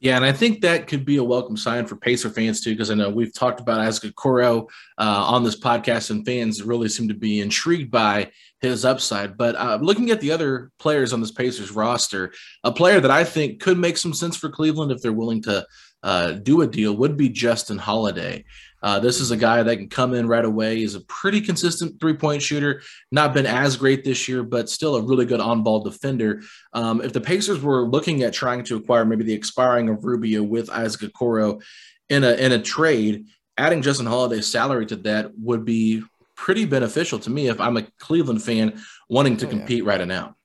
[0.00, 2.90] Yeah, and I think that could be a welcome sign for Pacer fans too, because
[2.90, 7.06] I know we've talked about Isaac Okoro uh, on this podcast, and fans really seem
[7.08, 9.36] to be intrigued by his upside.
[9.36, 12.32] But uh, looking at the other players on this Pacers roster,
[12.64, 15.66] a player that I think could make some sense for Cleveland if they're willing to
[16.02, 18.46] uh, do a deal would be Justin Holiday.
[18.82, 20.76] Uh, this is a guy that can come in right away.
[20.76, 22.82] He's a pretty consistent three point shooter.
[23.12, 26.42] Not been as great this year, but still a really good on ball defender.
[26.72, 30.42] Um, if the Pacers were looking at trying to acquire maybe the expiring of Rubio
[30.42, 31.62] with Isaac Okoro
[32.08, 33.26] in a in a trade,
[33.58, 36.02] adding Justin Holiday's salary to that would be
[36.34, 39.90] pretty beneficial to me if I'm a Cleveland fan wanting to oh, compete yeah.
[39.90, 40.36] right now.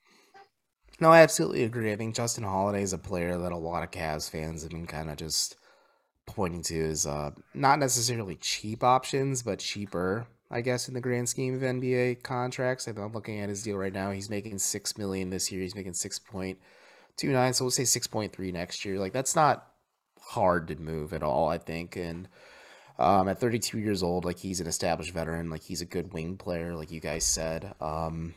[0.99, 1.91] No, I absolutely agree.
[1.91, 4.87] I think Justin Holiday is a player that a lot of Cavs fans have been
[4.87, 5.57] kind of just
[6.25, 11.29] pointing to is uh, not necessarily cheap options, but cheaper, I guess, in the grand
[11.29, 12.87] scheme of NBA contracts.
[12.87, 14.11] I'm looking at his deal right now.
[14.11, 15.61] He's making six million this year.
[15.61, 16.59] He's making six point
[17.17, 18.99] two nine, so we'll say six point three next year.
[18.99, 19.67] Like that's not
[20.19, 21.95] hard to move at all, I think.
[21.95, 22.27] And
[22.97, 26.37] um, at 32 years old, like he's an established veteran, like he's a good wing
[26.37, 27.73] player, like you guys said.
[27.79, 28.33] Um,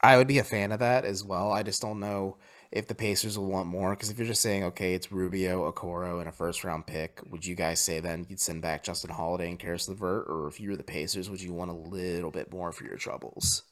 [0.00, 1.52] I would be a fan of that as well.
[1.52, 2.36] I just don't know
[2.72, 3.90] if the Pacers will want more.
[3.90, 7.44] Because if you're just saying, okay, it's Rubio, Okoro, and a first round pick, would
[7.44, 10.26] you guys say then you'd send back Justin Holiday and Caris LeVert?
[10.28, 12.96] Or if you were the Pacers, would you want a little bit more for your
[12.96, 13.62] troubles?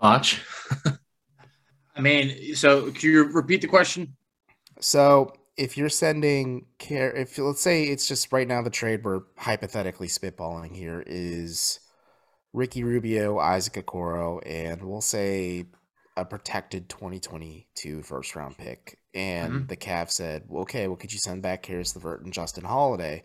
[0.00, 0.42] Watch.
[1.96, 4.16] I mean, so can you repeat the question?
[4.80, 9.22] So if you're sending care, if let's say it's just right now the trade we're
[9.38, 11.80] hypothetically spitballing here is
[12.52, 15.64] Ricky Rubio, Isaac Okoro, and we'll say
[16.16, 18.98] a protected 2022 first round pick.
[19.14, 19.66] And mm-hmm.
[19.66, 23.22] the Cavs said, well, okay, well, could you send back Caris LeVert and Justin Holiday?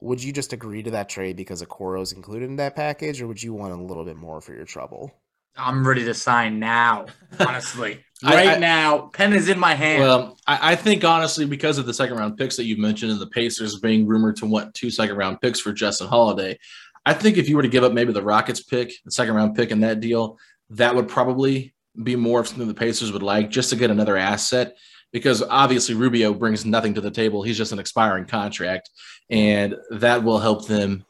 [0.00, 3.26] Would you just agree to that trade because Okoro is included in that package, or
[3.26, 5.12] would you want a little bit more for your trouble?
[5.56, 7.06] I'm ready to sign now,
[7.40, 8.04] honestly.
[8.22, 10.02] right I, I, now, pen is in my hand.
[10.02, 13.20] Well, I, I, think honestly, because of the second round picks that you mentioned and
[13.20, 16.56] the Pacers being rumored to want two second round picks for Justin Holiday,
[17.04, 19.56] I think if you were to give up maybe the Rockets pick, the second round
[19.56, 20.38] pick in that deal,
[20.70, 24.16] that would probably be more of something the Pacers would like just to get another
[24.16, 24.76] asset.
[25.10, 27.42] Because obviously Rubio brings nothing to the table.
[27.42, 28.90] He's just an expiring contract,
[29.30, 31.06] and that will help them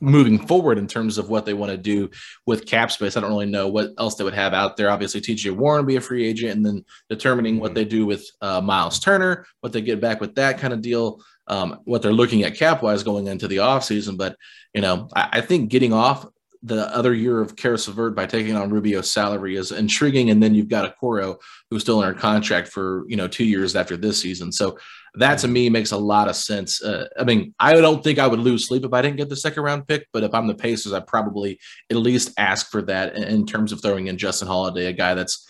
[0.00, 2.10] moving forward in terms of what they want to do
[2.46, 3.14] with cap space.
[3.14, 4.90] I don't really know what else they would have out there.
[4.90, 8.62] Obviously, TJ Warren be a free agent, and then determining what they do with uh,
[8.62, 12.44] Miles Turner, what they get back with that kind of deal um, what they're looking
[12.44, 14.16] at cap wise going into the offseason.
[14.16, 14.36] But,
[14.74, 16.26] you know, I, I, think getting off
[16.62, 20.30] the other year of Caris LeVert by taking on Rubio's salary is intriguing.
[20.30, 21.36] And then you've got a Okoro
[21.70, 24.52] who's still under contract for, you know, two years after this season.
[24.52, 24.78] So
[25.14, 26.80] that to me makes a lot of sense.
[26.80, 29.36] Uh, I mean, I don't think I would lose sleep if I didn't get the
[29.36, 31.58] second round pick, but if I'm the Pacers, I probably
[31.90, 35.14] at least ask for that in, in terms of throwing in Justin Holiday, a guy
[35.14, 35.46] that's,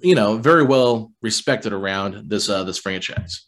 [0.00, 3.46] you know, very well respected around this uh, this franchise.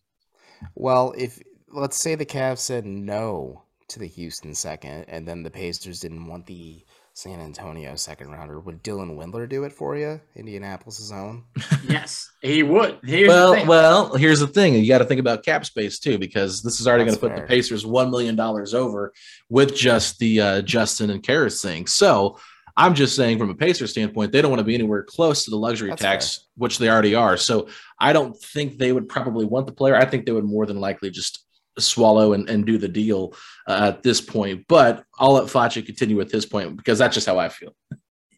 [0.75, 5.51] Well, if let's say the Cavs said no to the Houston second, and then the
[5.51, 6.85] Pacers didn't want the
[7.17, 8.59] San Antonio second rounder.
[8.59, 11.45] Would Dylan Windler do it for you, Indianapolis' own?
[11.89, 12.99] yes, he would.
[13.05, 16.61] Here's well, well, here's the thing: you got to think about cap space too, because
[16.61, 19.13] this is already going to put the Pacers one million dollars over
[19.49, 21.87] with just the uh, Justin and Caris thing.
[21.87, 22.39] So.
[22.77, 25.51] I'm just saying, from a Pacer standpoint, they don't want to be anywhere close to
[25.53, 26.45] the luxury That's tax, fair.
[26.57, 27.37] which they already are.
[27.37, 27.69] So
[28.01, 29.95] I don't think they would probably want the player.
[29.95, 31.45] I think they would more than likely just
[31.79, 33.35] swallow and, and do the deal
[33.67, 34.65] uh, at this point.
[34.69, 37.75] But I'll let Facci continue with his point because that's just how I feel.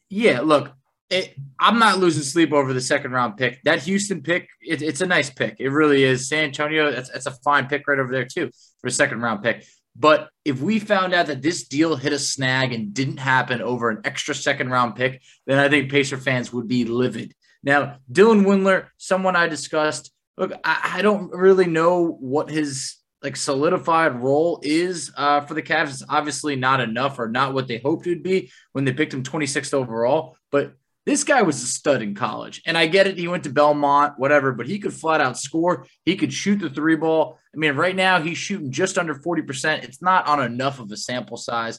[0.09, 0.72] Yeah, look,
[1.11, 3.61] it, I'm not losing sleep over the second round pick.
[3.64, 5.57] That Houston pick, it, it's a nice pick.
[5.59, 6.29] It really is.
[6.29, 9.42] San Antonio, that's, that's a fine pick right over there, too, for a second round
[9.42, 9.64] pick.
[9.99, 13.88] But if we found out that this deal hit a snag and didn't happen over
[13.88, 17.35] an extra second round pick, then I think Pacer fans would be livid.
[17.62, 23.37] Now, Dylan Windler, someone I discussed, look, I, I don't really know what his like
[23.37, 25.88] solidified role is uh, for the Cavs.
[25.88, 29.14] It's obviously not enough or not what they hoped it would be when they picked
[29.14, 30.37] him 26th overall.
[30.50, 30.74] But
[31.07, 32.61] this guy was a stud in college.
[32.66, 33.16] And I get it.
[33.16, 35.87] He went to Belmont, whatever, but he could flat out score.
[36.05, 37.38] He could shoot the three ball.
[37.55, 39.85] I mean, right now he's shooting just under 40%.
[39.85, 41.79] It's not on enough of a sample size.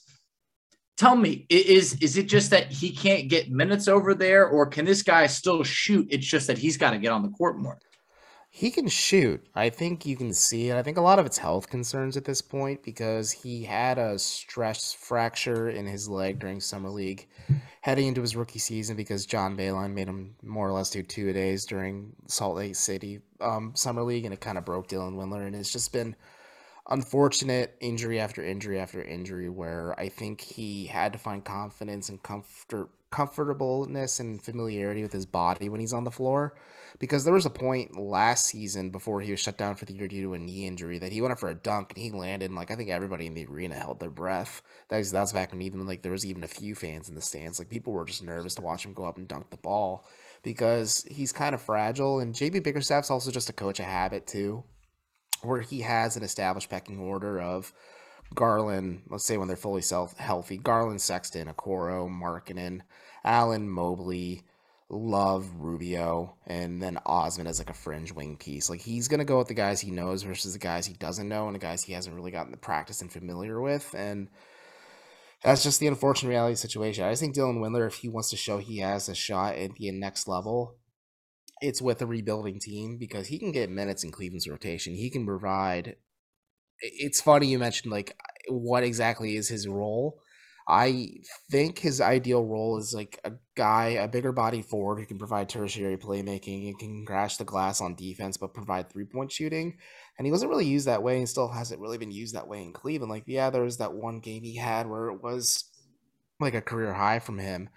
[0.95, 4.83] Tell me, is is it just that he can't get minutes over there, or can
[4.83, 6.07] this guy still shoot?
[6.09, 7.77] It's just that he's got to get on the court more.
[8.57, 9.45] He can shoot.
[9.53, 10.75] I think you can see it.
[10.75, 14.17] I think a lot of it's health concerns at this point because he had a
[14.17, 17.27] stress fracture in his leg during summer league,
[17.81, 21.29] heading into his rookie season because John Beilein made him more or less do two
[21.29, 25.13] a days during Salt Lake City um, summer league, and it kind of broke Dylan
[25.13, 25.45] Windler.
[25.45, 26.15] And it's just been
[26.89, 32.23] unfortunate injury after injury after injury where I think he had to find confidence and
[32.23, 36.55] comfort comfortableness and familiarity with his body when he's on the floor.
[36.99, 40.07] Because there was a point last season before he was shut down for the year
[40.07, 42.45] due to a knee injury that he went up for a dunk and he landed
[42.45, 44.61] and like I think everybody in the arena held their breath.
[44.89, 47.21] That was that's back when even like there was even a few fans in the
[47.21, 47.59] stands.
[47.59, 50.05] Like people were just nervous to watch him go up and dunk the ball
[50.43, 54.63] because he's kind of fragile and JB Bickerstaff's also just a coach of habit too
[55.43, 57.73] where he has an established pecking order of
[58.35, 62.81] Garland, let's say when they're fully self healthy, Garland, Sexton, Okoro, Markkanen,
[63.23, 64.43] Allen, Mobley,
[64.89, 68.69] Love, Rubio, and then Osman as like a fringe wing piece.
[68.69, 71.47] Like he's gonna go with the guys he knows versus the guys he doesn't know
[71.47, 73.93] and the guys he hasn't really gotten the practice and familiar with.
[73.97, 74.29] And
[75.43, 77.03] that's just the unfortunate reality situation.
[77.03, 79.75] I just think Dylan Windler, if he wants to show he has a shot at
[79.75, 80.75] the next level,
[81.61, 84.93] it's with a rebuilding team because he can get minutes in Cleveland's rotation.
[84.93, 85.95] He can provide.
[86.81, 88.17] It's funny you mentioned like
[88.49, 90.21] what exactly is his role.
[90.69, 95.17] I think his ideal role is like a guy, a bigger body forward who can
[95.17, 99.77] provide tertiary playmaking and can crash the glass on defense, but provide three point shooting.
[100.17, 102.61] And he wasn't really used that way and still hasn't really been used that way
[102.61, 103.09] in Cleveland.
[103.11, 105.71] Like, yeah, there was that one game he had where it was
[106.39, 107.69] like a career high from him.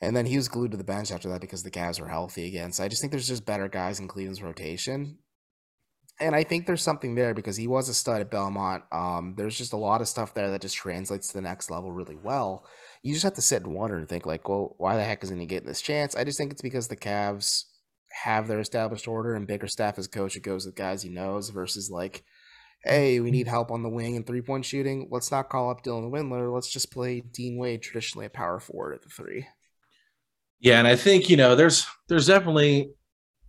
[0.00, 2.46] And then he was glued to the bench after that because the Cavs were healthy
[2.46, 2.72] again.
[2.72, 5.18] So I just think there's just better guys in Cleveland's rotation.
[6.20, 8.84] And I think there's something there because he was a stud at Belmont.
[8.92, 11.90] Um, there's just a lot of stuff there that just translates to the next level
[11.90, 12.66] really well.
[13.02, 15.40] You just have to sit and wonder and think like, well, why the heck isn't
[15.40, 16.14] he getting this chance?
[16.14, 17.64] I just think it's because the Cavs
[18.24, 21.90] have their established order and Bickerstaff as coach It goes with guys he knows versus
[21.90, 22.22] like,
[22.84, 25.08] hey, we need help on the wing and three point shooting.
[25.10, 26.52] Let's not call up Dylan Windler.
[26.52, 29.46] Let's just play Dean Wade traditionally a power forward at the three.
[30.60, 32.92] Yeah, and I think you know there's there's definitely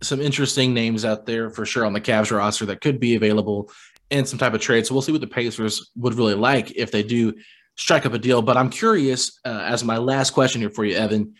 [0.04, 3.70] some interesting names out there for sure on the Cavs roster that could be available
[4.10, 4.86] in some type of trade.
[4.86, 7.34] So we'll see what the Pacers would really like if they do
[7.76, 8.42] strike up a deal.
[8.42, 11.34] But I'm curious, uh, as my last question here for you, Evan.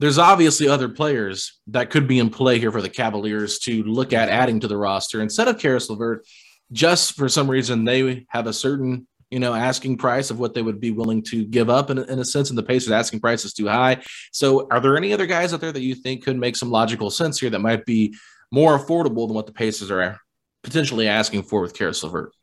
[0.00, 4.12] There's obviously other players that could be in play here for the Cavaliers to look
[4.12, 6.26] at adding to the roster instead of Caris LeVert.
[6.72, 10.60] Just for some reason, they have a certain you know, asking price of what they
[10.60, 13.46] would be willing to give up in, in a sense, and the Pacers asking price
[13.46, 14.02] is too high.
[14.30, 17.10] So, are there any other guys out there that you think could make some logical
[17.10, 18.14] sense here that might be
[18.50, 20.20] more affordable than what the Pacers are
[20.62, 22.34] potentially asking for with Caris LeVert?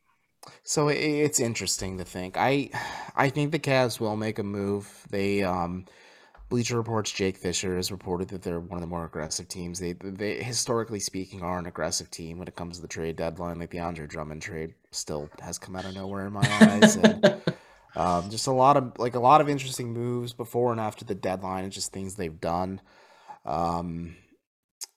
[0.63, 2.37] So it's interesting to think.
[2.37, 2.71] I
[3.15, 4.89] I think the Cavs will make a move.
[5.11, 5.85] They um
[6.49, 9.79] Bleacher Reports Jake Fisher has reported that they're one of the more aggressive teams.
[9.79, 13.59] They they historically speaking are an aggressive team when it comes to the trade deadline.
[13.59, 16.95] Like the Andre Drummond trade still has come out of nowhere in my eyes.
[16.95, 17.41] And,
[17.95, 21.15] Um, just a lot of like a lot of interesting moves before and after the
[21.15, 22.81] deadline, and just things they've done.
[23.45, 24.15] Um,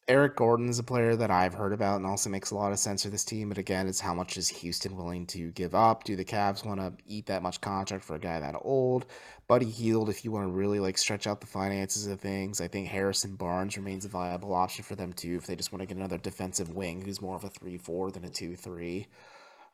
[0.08, 2.78] Eric Gordon is a player that I've heard about and also makes a lot of
[2.78, 3.48] sense for this team.
[3.48, 6.04] But again, it's how much is Houston willing to give up?
[6.04, 9.06] Do the Cavs want to eat that much contract for a guy that old?
[9.52, 12.68] Buddy Hield, if you want to really like stretch out the finances of things, I
[12.68, 15.36] think Harrison Barnes remains a viable option for them too.
[15.36, 18.24] If they just want to get another defensive wing who's more of a three-four than
[18.24, 19.08] a two-three.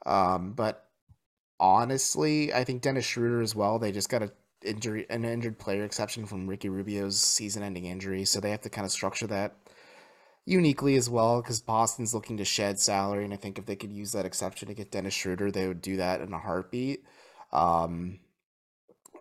[0.04, 0.84] Um, but
[1.60, 3.78] honestly, I think Dennis Schroeder as well.
[3.78, 4.32] They just got a
[4.64, 8.84] injury, an injured player exception from Ricky Rubio's season-ending injury, so they have to kind
[8.84, 9.54] of structure that
[10.44, 13.92] uniquely as well because Boston's looking to shed salary, and I think if they could
[13.92, 17.04] use that exception to get Dennis Schroeder, they would do that in a heartbeat.
[17.52, 18.18] Um,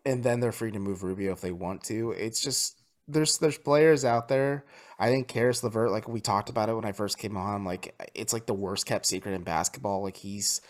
[0.07, 2.11] and then they're free to move Rubio if they want to.
[2.11, 4.65] It's just there's there's players out there.
[4.97, 7.93] I think Caris LeVert, like we talked about it when I first came on, like
[8.15, 10.01] it's like the worst kept secret in basketball.
[10.01, 10.61] Like he's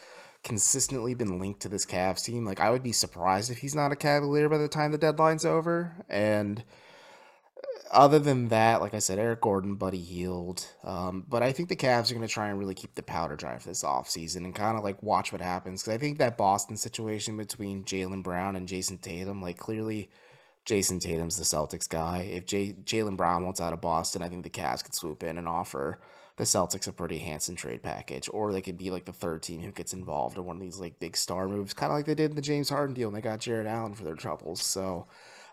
[0.43, 2.45] consistently been linked to this Cavs team.
[2.45, 5.45] Like I would be surprised if he's not a Cavalier by the time the deadline's
[5.45, 6.03] over.
[6.09, 6.63] And
[7.91, 10.65] other than that, like I said, Eric Gordon, Buddy Hield.
[10.83, 13.35] Um, but I think the Cavs are going to try and really keep the powder
[13.35, 15.81] dry for this offseason and kind of like watch what happens.
[15.81, 20.09] Because I think that Boston situation between Jaylen Brown and Jayson Tatum, like clearly
[20.65, 22.29] Jayson Tatum's the Celtics guy.
[22.31, 25.37] If Jay- Jaylen Brown wants out of Boston, I think the Cavs could swoop in
[25.37, 25.99] and offer
[26.37, 28.29] the Celtics a pretty handsome trade package.
[28.31, 30.79] Or they could be like the third team who gets involved in one of these
[30.79, 33.17] like big star moves, kind of like they did in the James Harden deal and
[33.17, 34.61] they got Jarrett Allen for their troubles.
[34.61, 35.07] So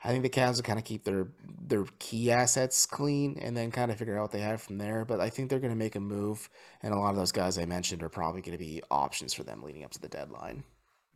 [0.04, 1.28] I think the Cavs will kind of keep their
[1.66, 5.06] their key assets clean and then kind of figure out what they have from there.
[5.06, 6.50] But I think they're going to make a move,
[6.82, 9.44] and a lot of those guys I mentioned are probably going to be options for
[9.44, 10.62] them leading up to the deadline.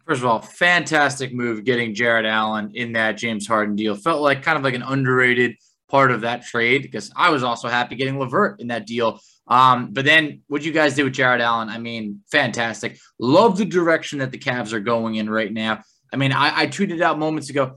[0.07, 3.95] First of all, fantastic move getting Jarrett Allen in that James Harden deal.
[3.95, 5.57] Felt like kind of like an underrated
[5.91, 9.21] part of that trade because I was also happy getting LeVert in that deal.
[9.49, 12.99] Um, but then what you guys do with Jarrett Allen, I mean, fantastic.
[13.19, 15.83] Love the direction that the Cavs are going in right now.
[16.13, 17.77] I mean, I, I tweeted out moments ago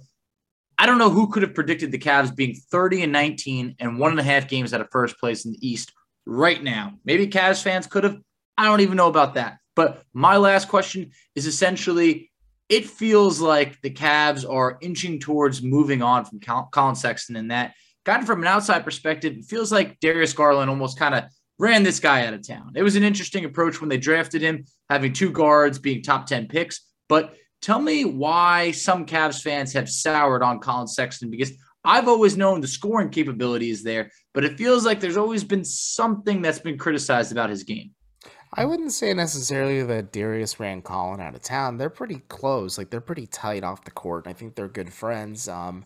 [0.81, 4.09] I don't know who could have predicted the Cavs being 30 and 19 and one
[4.09, 5.93] and a half games out of first place in the East
[6.25, 6.93] right now.
[7.05, 8.17] Maybe Cavs fans could have.
[8.57, 9.59] I don't even know about that.
[9.75, 12.31] But my last question is essentially
[12.67, 17.75] it feels like the Cavs are inching towards moving on from Collin Sexton and that
[18.03, 21.25] kind of from an outside perspective, it feels like Darius Garland almost kind of
[21.59, 22.71] ran this guy out of town.
[22.73, 26.47] It was an interesting approach when they drafted him, having two guards being top 10
[26.47, 31.51] picks, but Tell me why some Cavs fans have soured on Collin Sexton because
[31.83, 35.65] I've always known the scoring capability is there, but it feels like there's always been
[35.65, 37.91] something that's been criticized about his game.
[38.53, 41.77] I wouldn't say necessarily that Darius ran Collin out of town.
[41.77, 42.77] They're pretty close.
[42.77, 44.27] Like they're pretty tight off the court.
[44.27, 45.47] I think they're good friends.
[45.47, 45.85] Um,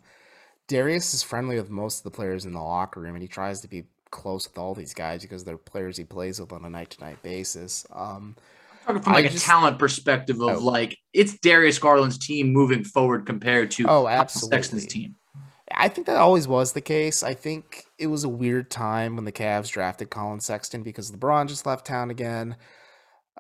[0.68, 3.62] Darius is friendly with most of the players in the locker room, and he tries
[3.62, 6.70] to be close with all these guys because they're players he plays with on a
[6.70, 7.86] night to night basis.
[7.94, 8.36] Um,
[8.86, 10.60] talking from like I a just, talent perspective of oh.
[10.60, 15.16] like it's Darius Garland's team moving forward compared to oh absolutely Sexton's team.
[15.74, 17.24] I think that always was the case.
[17.24, 21.48] I think it was a weird time when the Cavs drafted Collin Sexton because LeBron
[21.48, 22.56] just left town again.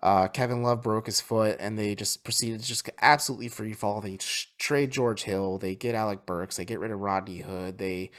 [0.01, 4.01] Uh, Kevin Love broke his foot, and they just proceeded to just absolutely free fall.
[4.01, 4.17] They
[4.57, 8.11] trade George Hill, they get Alec Burks, they get rid of Rodney Hood, they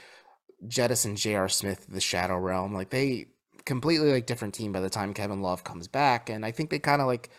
[0.67, 1.47] jettison J.R.
[1.49, 2.73] Smith to the Shadow Realm.
[2.73, 3.27] Like they
[3.67, 6.29] completely like different team by the time Kevin Love comes back.
[6.29, 7.29] And I think they kind of like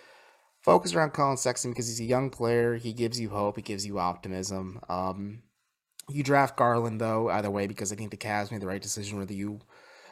[0.60, 2.76] focus around Collin Sexton because he's a young player.
[2.76, 3.56] He gives you hope.
[3.56, 4.80] He gives you optimism.
[4.88, 5.42] Um,
[6.08, 9.18] you draft Garland though, either way, because I think the Cavs made the right decision.
[9.18, 9.60] Whether you,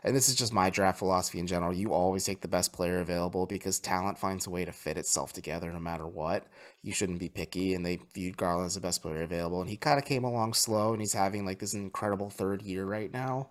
[0.02, 3.00] and this is just my draft philosophy in general, you always take the best player
[3.00, 6.46] available because talent finds a way to fit itself together no matter what.
[6.82, 9.76] You shouldn't be picky, and they viewed Garland as the best player available, and he
[9.76, 13.50] kind of came along slow, and he's having like this incredible third year right now.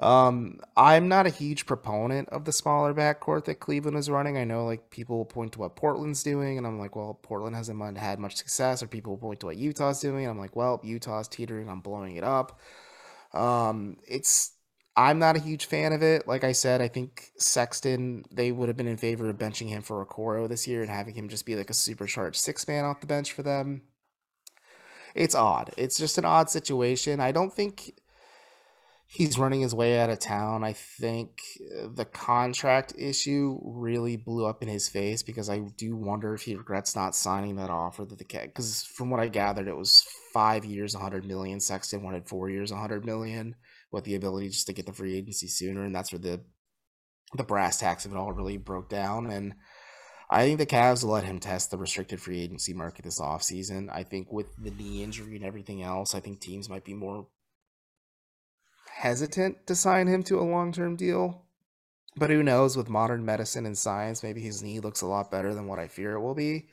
[0.00, 4.38] Um, I'm not a huge proponent of the smaller backcourt that Cleveland is running.
[4.38, 7.54] I know like people will point to what Portland's doing, and I'm like, well, Portland
[7.54, 10.56] hasn't had much success, or people will point to what Utah's doing, and I'm like,
[10.56, 12.58] well, Utah's teetering on blowing it up.
[13.34, 14.52] Um, it's
[14.96, 16.26] I'm not a huge fan of it.
[16.26, 19.82] Like I said, I think Sexton they would have been in favor of benching him
[19.82, 23.00] for Okoro this year and having him just be like a supercharged six man off
[23.00, 23.82] the bench for them.
[25.14, 25.72] It's odd.
[25.76, 27.20] It's just an odd situation.
[27.20, 27.99] I don't think
[29.12, 30.62] he's running his way out of town.
[30.62, 31.42] I think
[31.76, 36.42] uh, the contract issue really blew up in his face because I do wonder if
[36.42, 38.46] he regrets not signing that offer that the cat.
[38.46, 41.58] Because from what I gathered, it was five years, 100 million.
[41.58, 43.56] Sexton wanted four years, 100 million,
[43.90, 46.40] with the ability just to get the free agency sooner, and that's where the
[47.36, 49.30] the brass tacks of it all really broke down.
[49.30, 49.54] And
[50.30, 53.88] I think the Cavs will let him test the restricted free agency market this offseason.
[53.92, 57.28] I think with the knee injury and everything else, I think teams might be more
[59.00, 61.42] hesitant to sign him to a long term deal.
[62.16, 62.76] But who knows?
[62.76, 65.88] With modern medicine and science, maybe his knee looks a lot better than what I
[65.88, 66.68] fear it will be.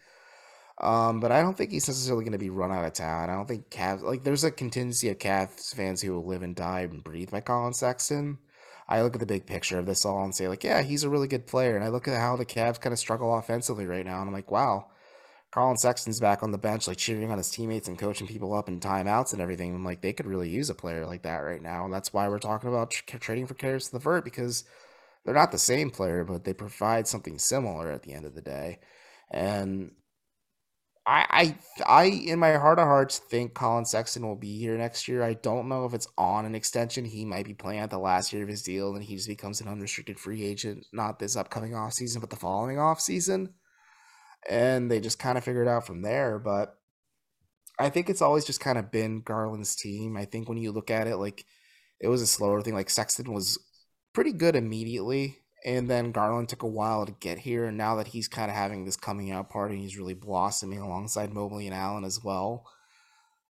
[0.79, 3.29] Um, but I don't think he's necessarily going to be run out of town.
[3.29, 6.55] I don't think Cavs like there's a contingency of Cavs fans who will live and
[6.55, 8.39] die and breathe by Collin Sexton.
[8.89, 11.09] I look at the big picture of this all and say like, yeah, he's a
[11.09, 11.75] really good player.
[11.75, 14.33] And I look at how the Cavs kind of struggle offensively right now, and I'm
[14.33, 14.87] like, wow,
[15.57, 18.67] Collin Sexton's back on the bench, like cheering on his teammates and coaching people up
[18.69, 19.73] in timeouts and everything.
[19.73, 22.29] I'm like, they could really use a player like that right now, and that's why
[22.29, 24.65] we're talking about tra- trading for Caris LeVert because
[25.25, 28.41] they're not the same player, but they provide something similar at the end of the
[28.43, 28.77] day.
[29.31, 29.93] And
[31.07, 31.55] I,
[31.87, 35.23] I, I, in my heart of hearts, think Collin Sexton will be here next year.
[35.23, 37.03] I don't know if it's on an extension.
[37.03, 39.59] He might be playing at the last year of his deal, and he just becomes
[39.59, 43.55] an unrestricted free agent, not this upcoming off season, but the following off season.
[44.49, 46.39] And they just kind of figured out from there.
[46.39, 46.77] But
[47.79, 50.17] I think it's always just kind of been Garland's team.
[50.17, 51.45] I think when you look at it, like
[51.99, 52.73] it was a slower thing.
[52.73, 53.59] Like Sexton was
[54.13, 57.65] pretty good immediately and then Garland took a while to get here.
[57.65, 61.33] And now that he's kind of having this coming out party, he's really blossoming alongside
[61.33, 62.65] Mobley and Allen as well.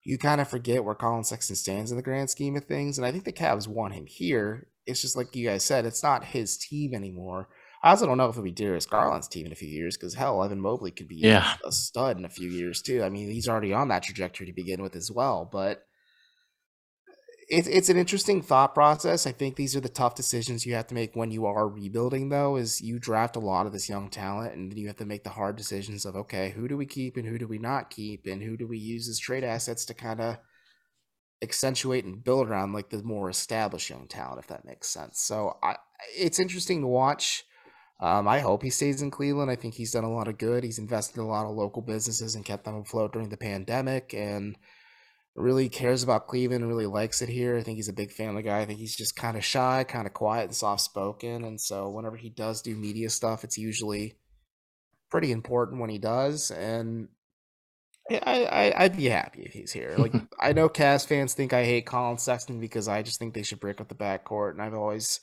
[0.04, 2.98] You kind of forget where Collin Sexton stands in the grand scheme of things.
[2.98, 4.68] And I think the Cavs want him here.
[4.84, 7.48] It's just like you guys said, it's not his team anymore.
[7.82, 10.14] I also don't know if it'll be Darius Garland's team in a few years because
[10.14, 11.54] hell, Evan Mobley could be yeah.
[11.64, 13.02] a stud in a few years too.
[13.02, 15.48] I mean, he's already on that trajectory to begin with as well.
[15.50, 15.82] But
[17.48, 19.26] it's it's an interesting thought process.
[19.26, 22.28] I think these are the tough decisions you have to make when you are rebuilding.
[22.28, 25.04] Though, is you draft a lot of this young talent, and then you have to
[25.04, 27.90] make the hard decisions of okay, who do we keep and who do we not
[27.90, 30.38] keep, and who do we use as trade assets to kind of
[31.42, 35.20] accentuate and build around like the more established young talent, if that makes sense.
[35.20, 35.76] So, I
[36.16, 37.44] it's interesting to watch.
[38.02, 39.48] Um, I hope he stays in Cleveland.
[39.48, 40.64] I think he's done a lot of good.
[40.64, 44.12] He's invested in a lot of local businesses and kept them afloat during the pandemic,
[44.12, 44.58] and
[45.36, 47.56] really cares about Cleveland, really likes it here.
[47.56, 48.58] I think he's a big family guy.
[48.58, 51.44] I think he's just kind of shy, kind of quiet and soft spoken.
[51.44, 54.16] And so whenever he does do media stuff, it's usually
[55.08, 56.50] pretty important when he does.
[56.50, 57.06] And
[58.10, 59.94] I, I I'd be happy if he's here.
[59.96, 63.44] Like I know Cavs fans think I hate Collin Sexton because I just think they
[63.44, 65.20] should break up the backcourt, and I've always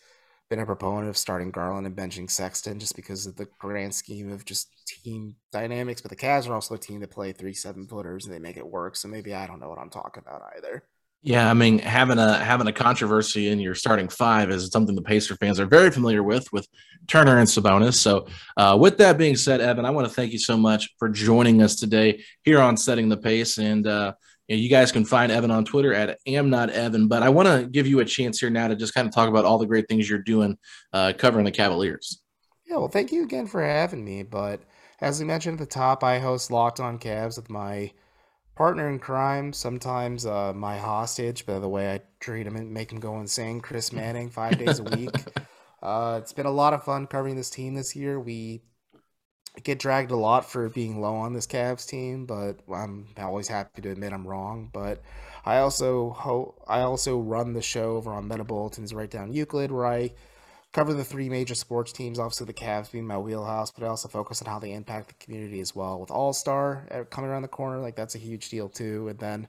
[0.49, 4.31] been a proponent of starting Garland and benching Sexton just because of the grand scheme
[4.31, 6.01] of just team dynamics.
[6.01, 8.57] But the Cavs are also a team that play three seven footers and they make
[8.57, 8.95] it work.
[8.95, 10.83] So maybe I don't know what I'm talking about either.
[11.21, 15.01] Yeah, I mean having a having a controversy in your starting five is something the
[15.01, 16.65] Pacer fans are very familiar with, with
[17.07, 17.95] Turner and Sabonis.
[17.95, 21.09] So, uh, with that being said, Evan, I want to thank you so much for
[21.09, 24.13] joining us today here on Setting the Pace, and uh,
[24.49, 27.07] you, know, you guys can find Evan on Twitter at am not Evan.
[27.07, 29.29] But I want to give you a chance here now to just kind of talk
[29.29, 30.57] about all the great things you're doing
[30.91, 32.21] uh, covering the Cavaliers.
[32.67, 34.23] Yeah, well, thank you again for having me.
[34.23, 34.61] But
[35.01, 37.91] as we mentioned at the top, I host Locked On Cavs with my
[38.55, 42.91] partner in crime, sometimes uh, my hostage, by the way I treat him and make
[42.91, 45.11] him go insane, Chris Manning, five days a week.
[45.81, 48.19] Uh, it's been a lot of fun covering this team this year.
[48.19, 48.61] We
[49.63, 53.81] get dragged a lot for being low on this Cavs team, but I'm always happy
[53.81, 54.69] to admit I'm wrong.
[54.71, 55.01] But
[55.45, 59.71] I also ho- I also run the show over on Meta Bulletins right down Euclid,
[59.71, 60.11] where I
[60.71, 62.19] cover the three major sports teams.
[62.19, 65.25] Obviously, the Cavs being my wheelhouse, but I also focus on how they impact the
[65.25, 65.99] community as well.
[65.99, 69.07] With All Star uh, coming around the corner, like that's a huge deal too.
[69.09, 69.47] And then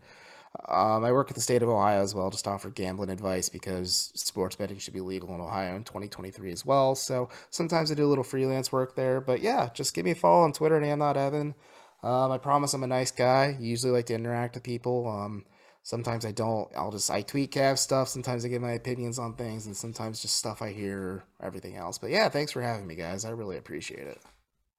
[0.68, 4.12] um, I work at the state of Ohio as well, just offer gambling advice because
[4.14, 6.94] sports betting should be legal in Ohio in 2023 as well.
[6.94, 9.20] So sometimes I do a little freelance work there.
[9.20, 11.54] But yeah, just give me a follow on Twitter and I'm not Evan.
[12.02, 13.56] Um, I promise I'm a nice guy.
[13.60, 15.08] Usually like to interact with people.
[15.08, 15.44] Um,
[15.82, 16.68] sometimes I don't.
[16.76, 18.08] I'll just I tweet Cav stuff.
[18.08, 21.98] Sometimes I give my opinions on things, and sometimes just stuff I hear, everything else.
[21.98, 23.24] But yeah, thanks for having me, guys.
[23.24, 24.18] I really appreciate it.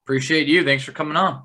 [0.04, 0.64] Appreciate you.
[0.64, 1.44] Thanks for coming on.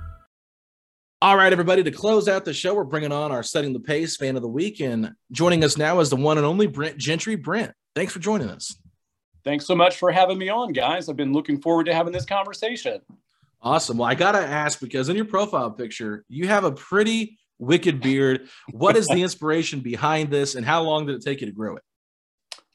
[1.23, 4.17] All right, everybody, to close out the show, we're bringing on our Setting the Pace
[4.17, 4.79] fan of the week.
[4.79, 7.35] And joining us now is the one and only Brent Gentry.
[7.35, 8.75] Brent, thanks for joining us.
[9.43, 11.09] Thanks so much for having me on, guys.
[11.09, 13.01] I've been looking forward to having this conversation.
[13.61, 13.99] Awesome.
[13.99, 18.01] Well, I got to ask because in your profile picture, you have a pretty wicked
[18.01, 18.49] beard.
[18.71, 21.75] What is the inspiration behind this and how long did it take you to grow
[21.75, 21.83] it?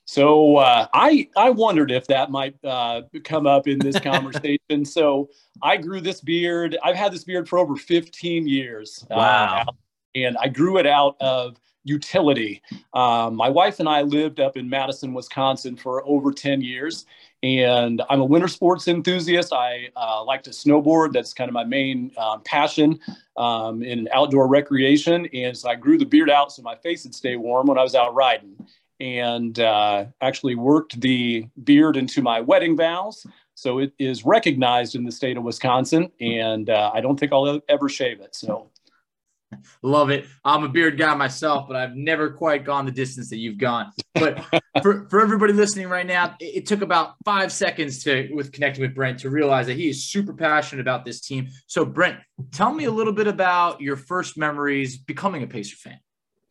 [0.07, 4.85] So uh, I I wondered if that might uh, come up in this conversation.
[4.85, 5.29] so
[5.61, 6.79] I grew this beard.
[6.83, 9.05] I've had this beard for over 15 years.
[9.11, 9.65] Wow.
[9.67, 9.73] Uh,
[10.15, 12.63] and I grew it out of utility.
[12.95, 17.05] Um, my wife and I lived up in Madison, Wisconsin for over 10 years.
[17.43, 19.53] And I'm a winter sports enthusiast.
[19.53, 21.13] I uh, like to snowboard.
[21.13, 22.99] That's kind of my main um, passion
[23.37, 25.27] um, in outdoor recreation.
[25.27, 27.83] And so I grew the beard out so my face would stay warm when I
[27.83, 28.57] was out riding
[29.01, 33.27] and uh, actually worked the beard into my wedding vows.
[33.55, 37.61] So it is recognized in the state of Wisconsin, and uh, I don't think I'll
[37.69, 38.35] ever shave it.
[38.35, 38.71] So
[39.83, 40.27] love it.
[40.45, 43.93] I'm a beard guy myself, but I've never quite gone the distance that you've gone.
[44.15, 44.45] But
[44.83, 48.83] for, for everybody listening right now, it, it took about five seconds to with connecting
[48.83, 51.49] with Brent to realize that he is super passionate about this team.
[51.67, 52.19] So Brent,
[52.53, 55.99] tell me a little bit about your first memories becoming a Pacer fan.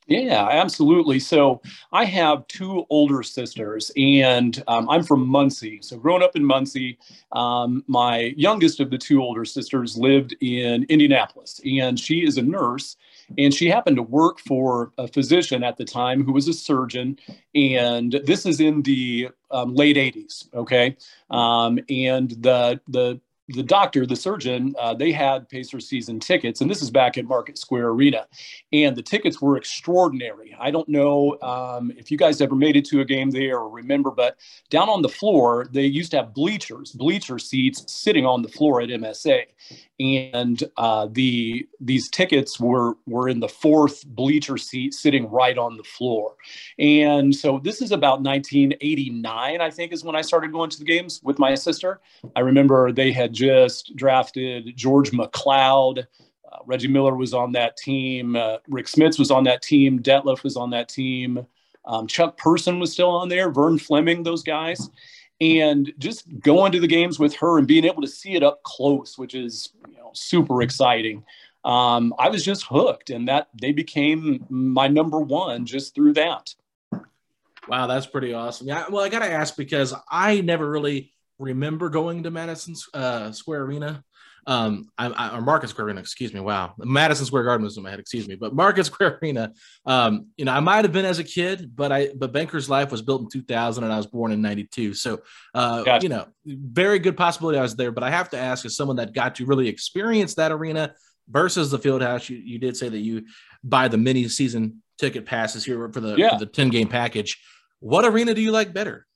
[0.08, 1.20] Yeah, absolutely.
[1.20, 5.80] So I have two older sisters, and um, I'm from Muncie.
[5.82, 7.00] So growing up in Muncie,
[7.32, 12.44] um, my youngest of the two older sisters lived in Indianapolis, and she is a
[12.44, 12.98] nurse.
[13.40, 17.18] And she happened to work for a physician at the time who was a surgeon.
[17.56, 20.54] And this is in the um, late 80s.
[20.54, 20.96] Okay.
[21.32, 23.20] Um, and the, the
[23.50, 27.26] the doctor, the surgeon, uh, they had Pacer season tickets, and this is back at
[27.26, 28.26] Market Square Arena,
[28.74, 30.56] and the tickets were extraordinary.
[30.60, 33.70] I don't know um, if you guys ever made it to a game there or
[33.70, 34.38] remember, but
[34.70, 38.82] down on the floor they used to have bleachers, bleacher seats sitting on the floor
[38.82, 39.44] at MSA,
[40.00, 45.78] and uh, the these tickets were were in the fourth bleacher seat, sitting right on
[45.78, 46.36] the floor.
[46.80, 50.86] And so this is about 1989, I think, is when I started going to the
[50.86, 52.02] games with my sister.
[52.36, 56.00] I remember they had just drafted George McCloud.
[56.00, 58.36] Uh, Reggie Miller was on that team.
[58.36, 60.02] Uh, Rick Smits was on that team.
[60.02, 61.46] Detlef was on that team.
[61.86, 63.52] Um, Chuck Person was still on there.
[63.52, 64.90] Vern Fleming, those guys
[65.42, 68.64] and just going to the games with her and being able to see it up
[68.64, 71.24] close, which is you know, super exciting.
[71.64, 76.54] Um, I was just hooked, and that they became my number one just through that.
[77.68, 78.68] Wow, that's pretty awesome.
[78.68, 83.32] Yeah, well, I got to ask because I never really remember going to Madison uh,
[83.32, 84.04] Square Arena
[84.48, 86.40] um, I, I, or Market Square Arena, excuse me.
[86.40, 88.36] Wow, Madison Square Garden was in my head, excuse me.
[88.36, 89.54] But Market Square Arena,
[89.86, 92.92] um, you know, I might have been as a kid, but I, but Banker's Life
[92.92, 94.94] was built in 2000, and I was born in '92.
[94.94, 95.22] So,
[95.54, 96.04] uh, gotcha.
[96.04, 97.92] you know, very good possibility I was there.
[97.92, 100.94] But I have to ask, as someone that got to really experience that arena
[101.28, 103.26] versus the field house, you, you did say that you
[103.64, 106.38] buy the mini season ticket passes here for the yeah.
[106.38, 107.42] for the 10 game package.
[107.80, 109.08] What arena do you like better?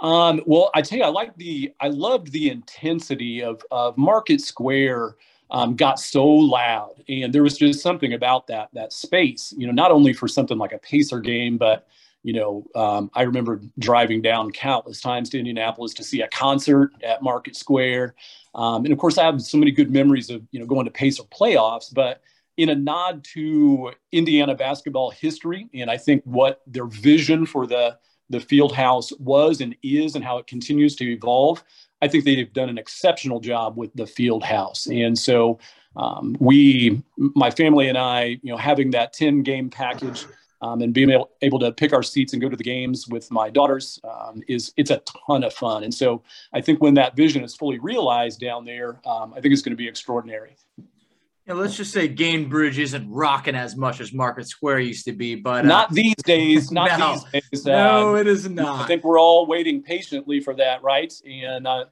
[0.00, 4.40] Um, well, I tell you, I like the, I loved the intensity of, of Market
[4.40, 5.16] Square.
[5.50, 9.54] Um, got so loud, and there was just something about that that space.
[9.56, 11.88] You know, not only for something like a Pacer game, but
[12.22, 16.92] you know, um, I remember driving down countless times to Indianapolis to see a concert
[17.02, 18.14] at Market Square,
[18.54, 20.90] um, and of course, I have so many good memories of you know going to
[20.90, 22.20] Pacer playoffs, but
[22.58, 27.96] in a nod to Indiana basketball history, and I think what their vision for the
[28.30, 31.62] the field house was and is and how it continues to evolve.
[32.00, 34.86] I think they've done an exceptional job with the field house.
[34.86, 35.58] And so
[35.96, 40.26] um, we, my family and I, you know, having that 10 game package
[40.60, 43.30] um, and being able, able to pick our seats and go to the games with
[43.30, 45.84] my daughters um, is it's a ton of fun.
[45.84, 46.22] And so
[46.52, 49.72] I think when that vision is fully realized down there, um, I think it's going
[49.72, 50.56] to be extraordinary
[51.48, 55.34] know, let's just say Gainbridge isn't rocking as much as Market Square used to be,
[55.34, 56.70] but uh, not these days.
[56.70, 57.66] Not no, these days.
[57.66, 58.84] No, uh, it is not.
[58.84, 61.12] I think we're all waiting patiently for that, right?
[61.26, 61.84] And uh,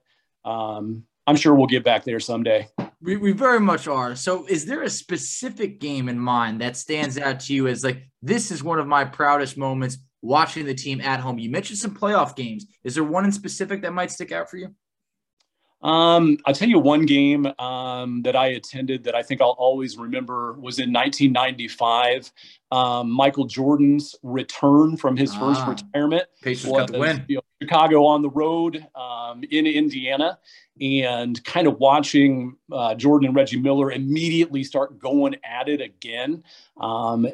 [0.44, 2.68] um, I'm sure we'll get back there someday.
[3.00, 4.14] We, we very much are.
[4.14, 8.08] So, is there a specific game in mind that stands out to you as like
[8.22, 11.38] this is one of my proudest moments watching the team at home?
[11.38, 12.66] You mentioned some playoff games.
[12.84, 14.74] Is there one in specific that might stick out for you?
[15.82, 19.96] Um, I'll tell you one game um, that I attended that I think I'll always
[19.96, 22.32] remember was in 1995.
[22.72, 26.24] Um, Michael Jordan's return from his first ah, retirement.
[26.42, 27.24] Pacers was, got the win.
[27.28, 30.38] You know, Chicago on the road um, in Indiana,
[30.80, 36.44] and kind of watching uh, Jordan and Reggie Miller immediately start going at it again.
[36.78, 37.26] Um,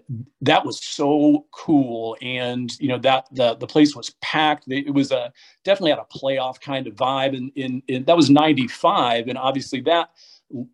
[0.42, 4.64] that was so cool, and you know that the the place was packed.
[4.68, 5.32] It was a
[5.64, 9.80] definitely had a playoff kind of vibe, and in, in that was '95, and obviously
[9.82, 10.10] that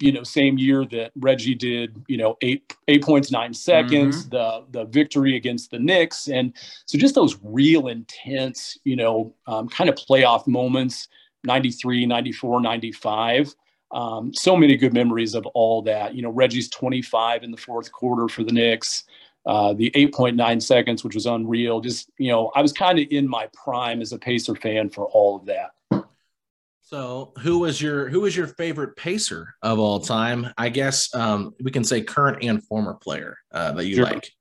[0.00, 4.30] you know same year that Reggie did you know eight eight points nine seconds mm-hmm.
[4.30, 6.52] the the victory against the Knicks and
[6.86, 11.08] so just those real intense you know um, kind of playoff moments
[11.44, 13.54] 93 94 95
[13.90, 16.14] um, so many good memories of all that.
[16.14, 19.04] You know, Reggie's 25 in the fourth quarter for the Knicks,
[19.46, 21.80] uh, the 8.9 seconds, which was unreal.
[21.80, 25.06] Just, you know, I was kind of in my prime as a Pacer fan for
[25.06, 25.70] all of that.
[26.88, 30.50] So, who was your who was your favorite pacer of all time?
[30.56, 34.04] I guess um, we can say current and former player uh, that you sure.
[34.04, 34.32] like.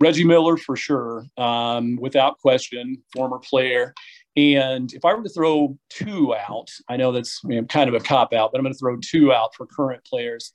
[0.00, 3.92] Reggie Miller for sure, um, without question, former player.
[4.34, 8.32] And if I were to throw two out, I know that's kind of a cop
[8.32, 10.54] out, but I'm going to throw two out for current players.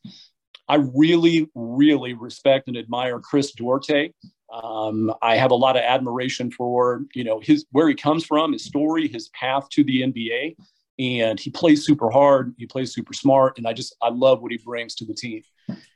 [0.67, 4.09] I really, really respect and admire Chris Duarte.
[4.51, 8.53] Um, I have a lot of admiration for you know his where he comes from,
[8.53, 10.55] his story, his path to the NBA,
[10.99, 12.53] and he plays super hard.
[12.57, 15.43] He plays super smart, and I just I love what he brings to the team.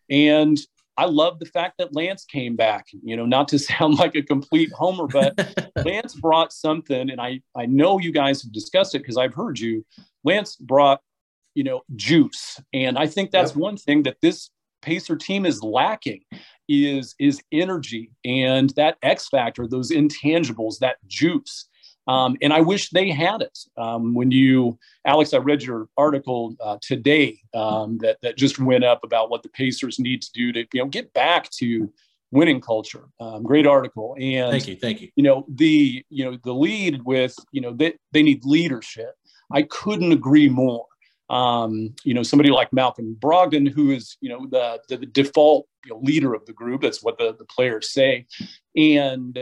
[0.09, 0.59] And
[0.97, 2.87] I love the fact that Lance came back.
[2.91, 7.41] You know, not to sound like a complete homer, but Lance brought something, and I
[7.55, 9.85] I know you guys have discussed it because I've heard you.
[10.23, 11.01] Lance brought
[11.55, 13.59] you know juice, and I think that's yep.
[13.59, 14.49] one thing that this
[14.81, 16.21] Pacer team is lacking
[16.67, 21.68] is is energy and that X factor, those intangibles, that juice.
[22.09, 23.55] Um, and I wish they had it.
[23.77, 28.83] Um, when you, Alex, I read your article uh, today um, that that just went
[28.83, 31.93] up about what the Pacers need to do to you know get back to
[32.31, 33.05] winning culture.
[33.19, 34.15] Um, great article.
[34.19, 35.09] And thank you, thank you.
[35.15, 39.13] You know the you know the lead with you know they they need leadership.
[39.51, 40.87] I couldn't agree more.
[41.29, 45.67] Um, you know, somebody like Malcolm Brogdon, who is, you know, the, the, the default
[45.85, 46.81] you know, leader of the group.
[46.81, 48.25] That's what the, the players say.
[48.75, 49.37] And,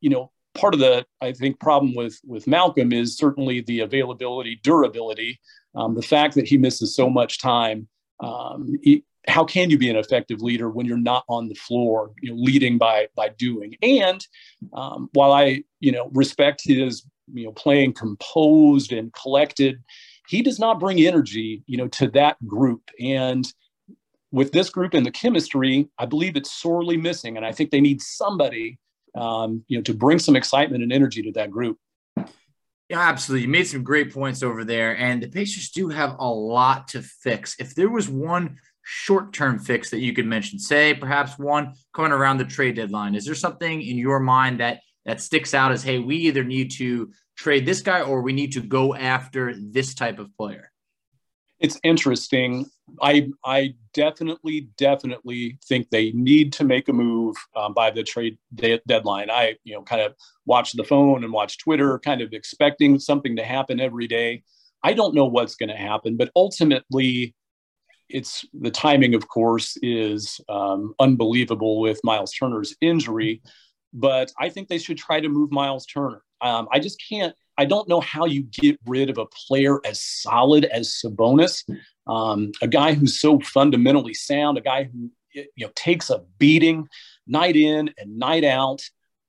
[0.00, 4.60] you know, part of the I think problem with with Malcolm is certainly the availability,
[4.62, 5.40] durability,
[5.74, 7.88] um, the fact that he misses so much time.
[8.20, 12.12] Um, he, how can you be an effective leader when you're not on the floor,
[12.22, 13.76] you know, leading by by doing?
[13.82, 14.24] And
[14.72, 19.82] um, while I you know respect his you know playing composed and collected,
[20.28, 23.52] he does not bring energy you know to that group and
[24.32, 27.36] with this group and the chemistry, I believe it's sorely missing.
[27.36, 28.78] And I think they need somebody
[29.16, 31.78] um, you know, to bring some excitement and energy to that group.
[32.88, 33.46] Yeah, absolutely.
[33.46, 34.96] You made some great points over there.
[34.96, 37.56] And the Pacers do have a lot to fix.
[37.58, 42.12] If there was one short term fix that you could mention, say perhaps one coming
[42.12, 45.82] around the trade deadline, is there something in your mind that that sticks out as,
[45.82, 49.94] hey, we either need to trade this guy or we need to go after this
[49.94, 50.70] type of player?
[51.58, 52.66] it's interesting.
[53.02, 58.38] I I definitely definitely think they need to make a move um, by the trade
[58.54, 59.30] de- deadline.
[59.30, 60.14] I you know kind of
[60.44, 64.42] watch the phone and watch Twitter, kind of expecting something to happen every day.
[64.82, 67.34] I don't know what's going to happen, but ultimately,
[68.08, 69.14] it's the timing.
[69.14, 73.42] Of course, is um, unbelievable with Miles Turner's injury,
[73.92, 76.22] but I think they should try to move Miles Turner.
[76.40, 80.00] Um, I just can't I don't know how you get rid of a player as
[80.00, 81.64] solid as Sabonis,
[82.06, 86.88] um, a guy who's so fundamentally sound, a guy who you know takes a beating
[87.26, 88.82] night in and night out.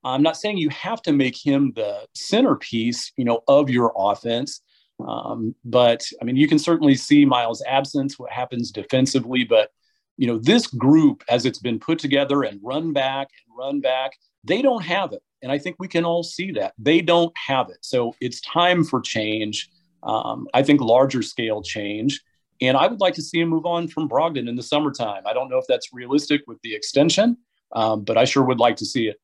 [0.03, 4.61] I'm not saying you have to make him the centerpiece, you know, of your offense,
[5.05, 9.71] um, but I mean you can certainly see Miles' absence, what happens defensively, but
[10.17, 14.11] you know this group as it's been put together and run back and run back,
[14.43, 15.21] they don't have it.
[15.41, 16.73] And I think we can all see that.
[16.79, 17.77] They don't have it.
[17.81, 19.69] So it's time for change.
[20.03, 22.21] Um, I think larger scale change.
[22.61, 25.23] And I would like to see him move on from Brogdon in the summertime.
[25.25, 27.37] I don't know if that's realistic with the extension,
[27.71, 29.17] um, but I sure would like to see it.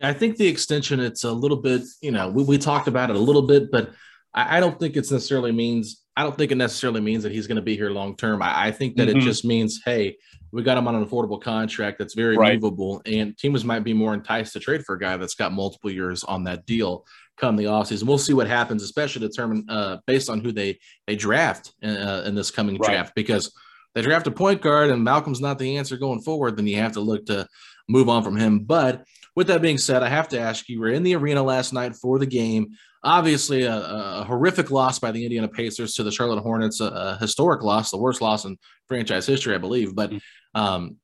[0.00, 3.16] I think the extension, it's a little bit, you know, we, we talked about it
[3.16, 3.92] a little bit, but
[4.34, 7.46] I, I don't think it's necessarily means, I don't think it necessarily means that he's
[7.46, 8.42] going to be here long term.
[8.42, 9.18] I, I, think that mm-hmm.
[9.18, 10.16] it just means, hey,
[10.50, 12.60] we got him on an affordable contract that's very right.
[12.60, 15.90] movable, and teams might be more enticed to trade for a guy that's got multiple
[15.90, 17.06] years on that deal
[17.42, 18.04] come the offseason.
[18.04, 22.24] We'll see what happens, especially determined uh, based on who they they draft in, uh,
[22.26, 22.88] in this coming right.
[22.88, 23.52] draft, because
[23.94, 26.92] they draft a point guard and Malcolm's not the answer going forward, then you have
[26.92, 27.46] to look to
[27.88, 28.60] move on from him.
[28.60, 31.72] But with that being said, I have to ask you: We're in the arena last
[31.72, 32.72] night for the game.
[33.04, 37.18] Obviously, a, a horrific loss by the Indiana Pacers to the Charlotte Hornets, a, a,
[37.20, 39.96] historic loss, the worst loss in franchise history, I believe.
[39.96, 40.12] But
[40.54, 40.98] um,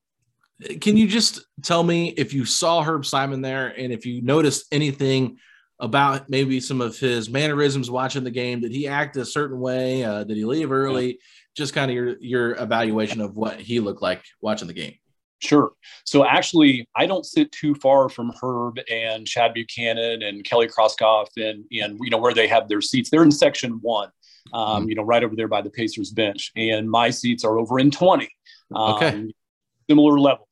[0.79, 4.67] can you just tell me if you saw Herb Simon there and if you noticed
[4.71, 5.39] anything
[5.79, 8.61] about maybe some of his mannerisms watching the game?
[8.61, 10.03] Did he act a certain way?
[10.03, 11.19] Uh, did he leave early?
[11.55, 14.95] Just kind of your your evaluation of what he looked like watching the game.
[15.39, 15.71] Sure.
[16.03, 21.27] So actually, I don't sit too far from Herb and Chad Buchanan and Kelly Krauskopf
[21.37, 23.09] and and you know where they have their seats.
[23.09, 24.09] They're in section one,
[24.53, 24.89] um, mm-hmm.
[24.89, 27.91] you know, right over there by the Pacers bench, and my seats are over in
[27.91, 28.29] twenty.
[28.73, 29.29] Um, okay
[29.89, 30.47] similar level.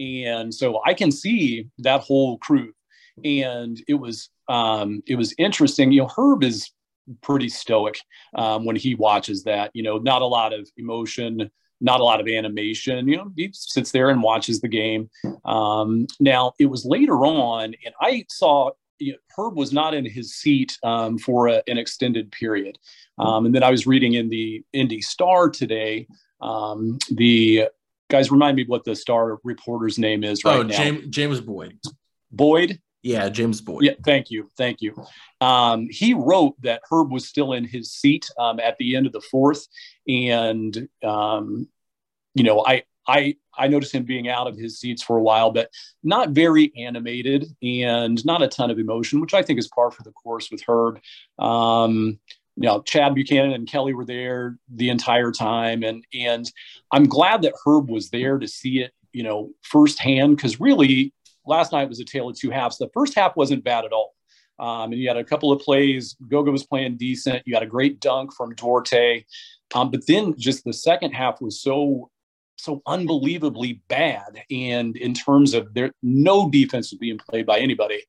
[0.00, 2.72] And so I can see that whole crew.
[3.24, 5.92] And it was um, it was interesting.
[5.92, 6.70] You know, Herb is
[7.22, 8.00] pretty stoic
[8.34, 9.70] um, when he watches that.
[9.74, 13.08] You know, not a lot of emotion, not a lot of animation.
[13.08, 15.10] You know, he sits there and watches the game.
[15.44, 20.04] Um, now, it was later on, and I saw you know, Herb was not in
[20.04, 22.78] his seat um, for a, an extended period.
[23.18, 26.06] Um, and then I was reading in the Indy Star today.
[26.40, 27.68] Um, the
[28.08, 30.76] guys remind me what the Star reporter's name is right oh, now.
[30.76, 31.78] James, James Boyd.
[32.30, 32.80] Boyd.
[33.02, 33.84] Yeah, James Boyd.
[33.84, 34.94] Yeah, thank you, thank you.
[35.40, 39.12] Um, he wrote that Herb was still in his seat um, at the end of
[39.12, 39.66] the fourth,
[40.08, 41.68] and um,
[42.34, 45.50] you know, I I I noticed him being out of his seats for a while,
[45.50, 45.70] but
[46.02, 50.02] not very animated and not a ton of emotion, which I think is par for
[50.02, 51.00] the course with Herb.
[51.38, 52.18] Um,
[52.56, 56.50] you know, Chad Buchanan and Kelly were there the entire time, and and
[56.92, 61.12] I'm glad that Herb was there to see it, you know, firsthand because really
[61.48, 62.78] last night was a tale of two halves.
[62.78, 64.14] The first half wasn't bad at all.
[64.58, 66.16] Um, and you had a couple of plays.
[66.28, 67.42] Goga was playing decent.
[67.46, 69.24] You had a great dunk from Duarte.
[69.74, 72.10] Um, but then just the second half was so
[72.56, 74.42] so unbelievably bad.
[74.50, 78.02] And in terms of there, no defense was being played by anybody,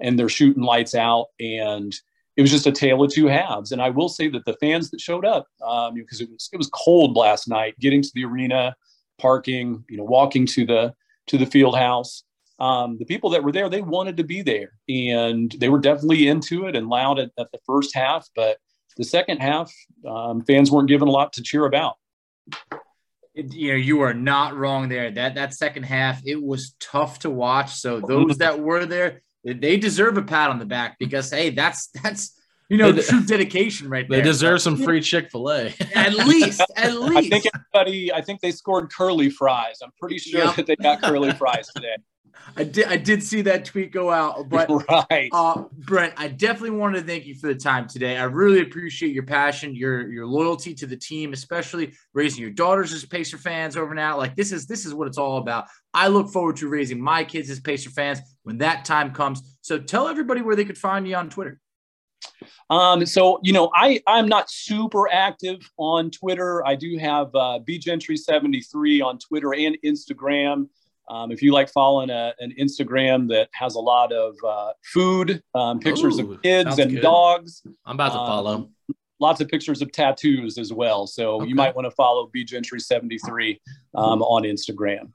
[0.00, 1.26] and they're shooting lights out.
[1.40, 1.94] And
[2.36, 3.72] it was just a tale of two halves.
[3.72, 6.56] And I will say that the fans that showed up, um, because it was it
[6.56, 8.76] was cold last night, getting to the arena,
[9.18, 10.94] parking, you know, walking to the
[11.28, 12.22] to the field house.
[12.58, 16.26] Um, the people that were there, they wanted to be there, and they were definitely
[16.28, 18.28] into it and loud at, at the first half.
[18.34, 18.56] But
[18.96, 19.70] the second half,
[20.08, 21.96] um, fans weren't given a lot to cheer about
[23.34, 27.28] you know you are not wrong there that that second half it was tough to
[27.28, 31.50] watch so those that were there they deserve a pat on the back because hey
[31.50, 32.40] that's that's
[32.70, 35.74] you know They- true dedication right there They deserve some free Chick Fil A.
[35.94, 37.16] at least at least.
[37.18, 39.80] I think everybody, I think they scored curly fries.
[39.84, 40.56] I'm pretty sure Yep.
[40.56, 41.96] that they got curly fries today.
[42.56, 44.68] I did I did see that tweet go out, but
[45.10, 45.28] right.
[45.32, 48.16] uh Brent, I definitely wanted to thank you for the time today.
[48.16, 52.92] I really appreciate your passion, your your loyalty to the team, especially raising your daughters
[52.92, 54.16] as Pacer fans over now.
[54.16, 55.66] Like this is this is what it's all about.
[55.92, 59.58] I look forward to raising my kids as Pacer fans when that time comes.
[59.60, 61.60] So tell everybody where they could find you on Twitter.
[62.70, 66.66] Um, so you know, I I'm not super active on Twitter.
[66.66, 70.68] I do have uh, bgentry73 on Twitter and Instagram.
[71.08, 75.42] Um, if you like following a, an Instagram that has a lot of uh, food,
[75.54, 77.02] um, pictures Ooh, of kids and good.
[77.02, 78.70] dogs, I'm about to Um, follow.
[79.20, 81.06] lots of pictures of tattoos as well.
[81.06, 81.48] So Okay.
[81.48, 83.60] you might want to follow B Gentry 73
[83.94, 85.12] um, on Instagram.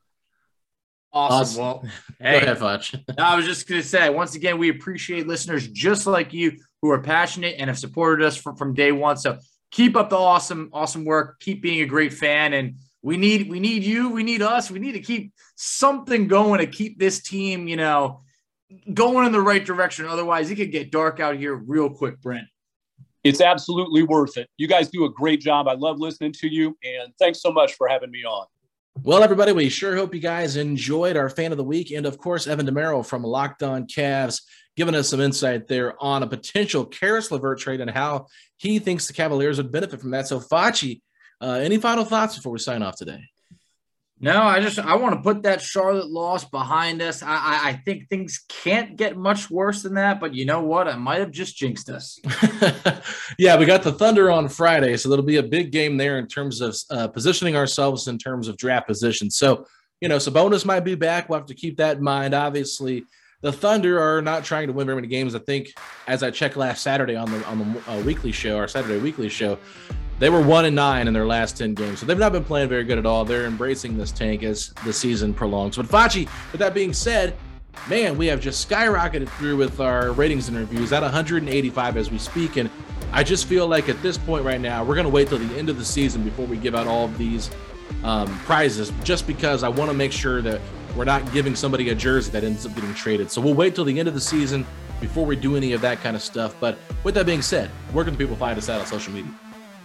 [1.14, 1.42] Awesome.
[1.42, 1.62] Awesome.
[1.62, 1.90] Well, Go
[2.20, 2.96] hey, ahead, Fudge.
[3.18, 6.90] I was just going to say, once again, we appreciate listeners just like you who
[6.90, 9.18] are passionate and have supported us from, from day one.
[9.18, 9.38] So
[9.72, 11.40] keep up the awesome, awesome work.
[11.42, 12.54] Keep being a great fan.
[12.54, 14.10] And we need, we need you.
[14.10, 14.70] We need us.
[14.70, 18.22] We need to keep something going to keep this team, you know,
[18.94, 20.06] going in the right direction.
[20.06, 22.48] Otherwise, it could get dark out here real quick, Brent.
[23.24, 24.50] It's absolutely worth it.
[24.58, 25.68] You guys do a great job.
[25.68, 28.46] I love listening to you, and thanks so much for having me on.
[29.04, 31.92] Well, everybody, we sure hope you guys enjoyed our fan of the week.
[31.92, 34.42] And of course, Evan Dammarell from Locked On Cavs
[34.76, 38.28] giving us some insight there on a potential Caris LeVert trade and how
[38.58, 40.28] he thinks the Cavaliers would benefit from that.
[40.28, 41.02] So, Facci,
[41.42, 43.24] uh, any final thoughts before we sign off today?
[44.24, 47.24] No, I just I want to put that Charlotte loss behind us.
[47.24, 50.20] I, I I think things can't get much worse than that.
[50.20, 50.88] But you know what?
[50.88, 52.20] I might have just jinxed us.
[53.40, 56.28] yeah, we got the Thunder on Friday, so there'll be a big game there in
[56.28, 59.32] terms of uh, positioning ourselves in terms of draft position.
[59.32, 59.66] So,
[60.02, 61.28] you know, Sabonis might be back.
[61.28, 62.36] We'll have to keep that in mind.
[62.36, 63.06] Obviously,
[63.42, 65.34] the Thunder are not trying to win very many games.
[65.34, 65.74] I think,
[66.08, 69.30] as I checked last Saturday on the on the uh, weekly show, our Saturday weekly
[69.30, 69.58] show,
[70.22, 72.00] they were one and nine in their last ten games.
[72.00, 73.26] So they've not been playing very good at all.
[73.26, 75.78] They're embracing this tank as the season prolongs.
[75.78, 77.36] But Facci, with that being said,
[77.90, 82.20] man, we have just skyrocketed through with our ratings and reviews at 185 as we
[82.20, 82.58] speak.
[82.58, 82.70] And
[83.12, 85.58] I just feel like at this point right now, we're going to wait till the
[85.58, 87.50] end of the season before we give out all of these
[88.04, 90.62] um, prizes, just because I want to make sure that
[90.96, 93.32] we're not giving somebody a jersey that ends up getting traded.
[93.32, 94.68] So we'll wait till the end of the season
[95.00, 96.56] before we do any of that kind of stuff.
[96.60, 99.32] But with that being said, where can people find us at on social media?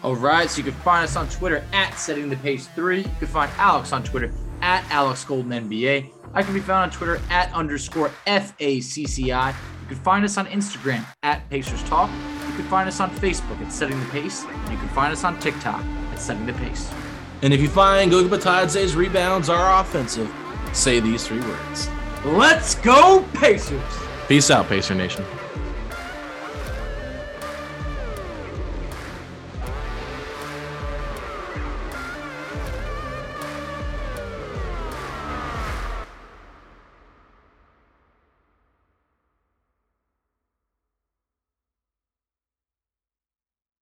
[0.02, 2.98] All right, so you can find us on Twitter at Setting the Pace Three.
[2.98, 4.30] You can find Alex on Twitter
[4.60, 6.10] at Alex Golden NBA.
[6.34, 9.54] I can be found on Twitter at underscore FACCI.
[9.54, 12.10] You can find us on Instagram at Pacers Talk.
[12.48, 14.44] You can find us on Facebook at Setting the Pace.
[14.44, 15.82] And you can find us on TikTok
[16.12, 16.90] at Setting the Pace.
[17.42, 20.32] And if you find Goga Bitadze's rebounds are offensive,
[20.72, 21.88] say these three words.
[22.24, 23.80] Let's go, Pacers!
[24.26, 25.24] Peace out, Pacer Nation.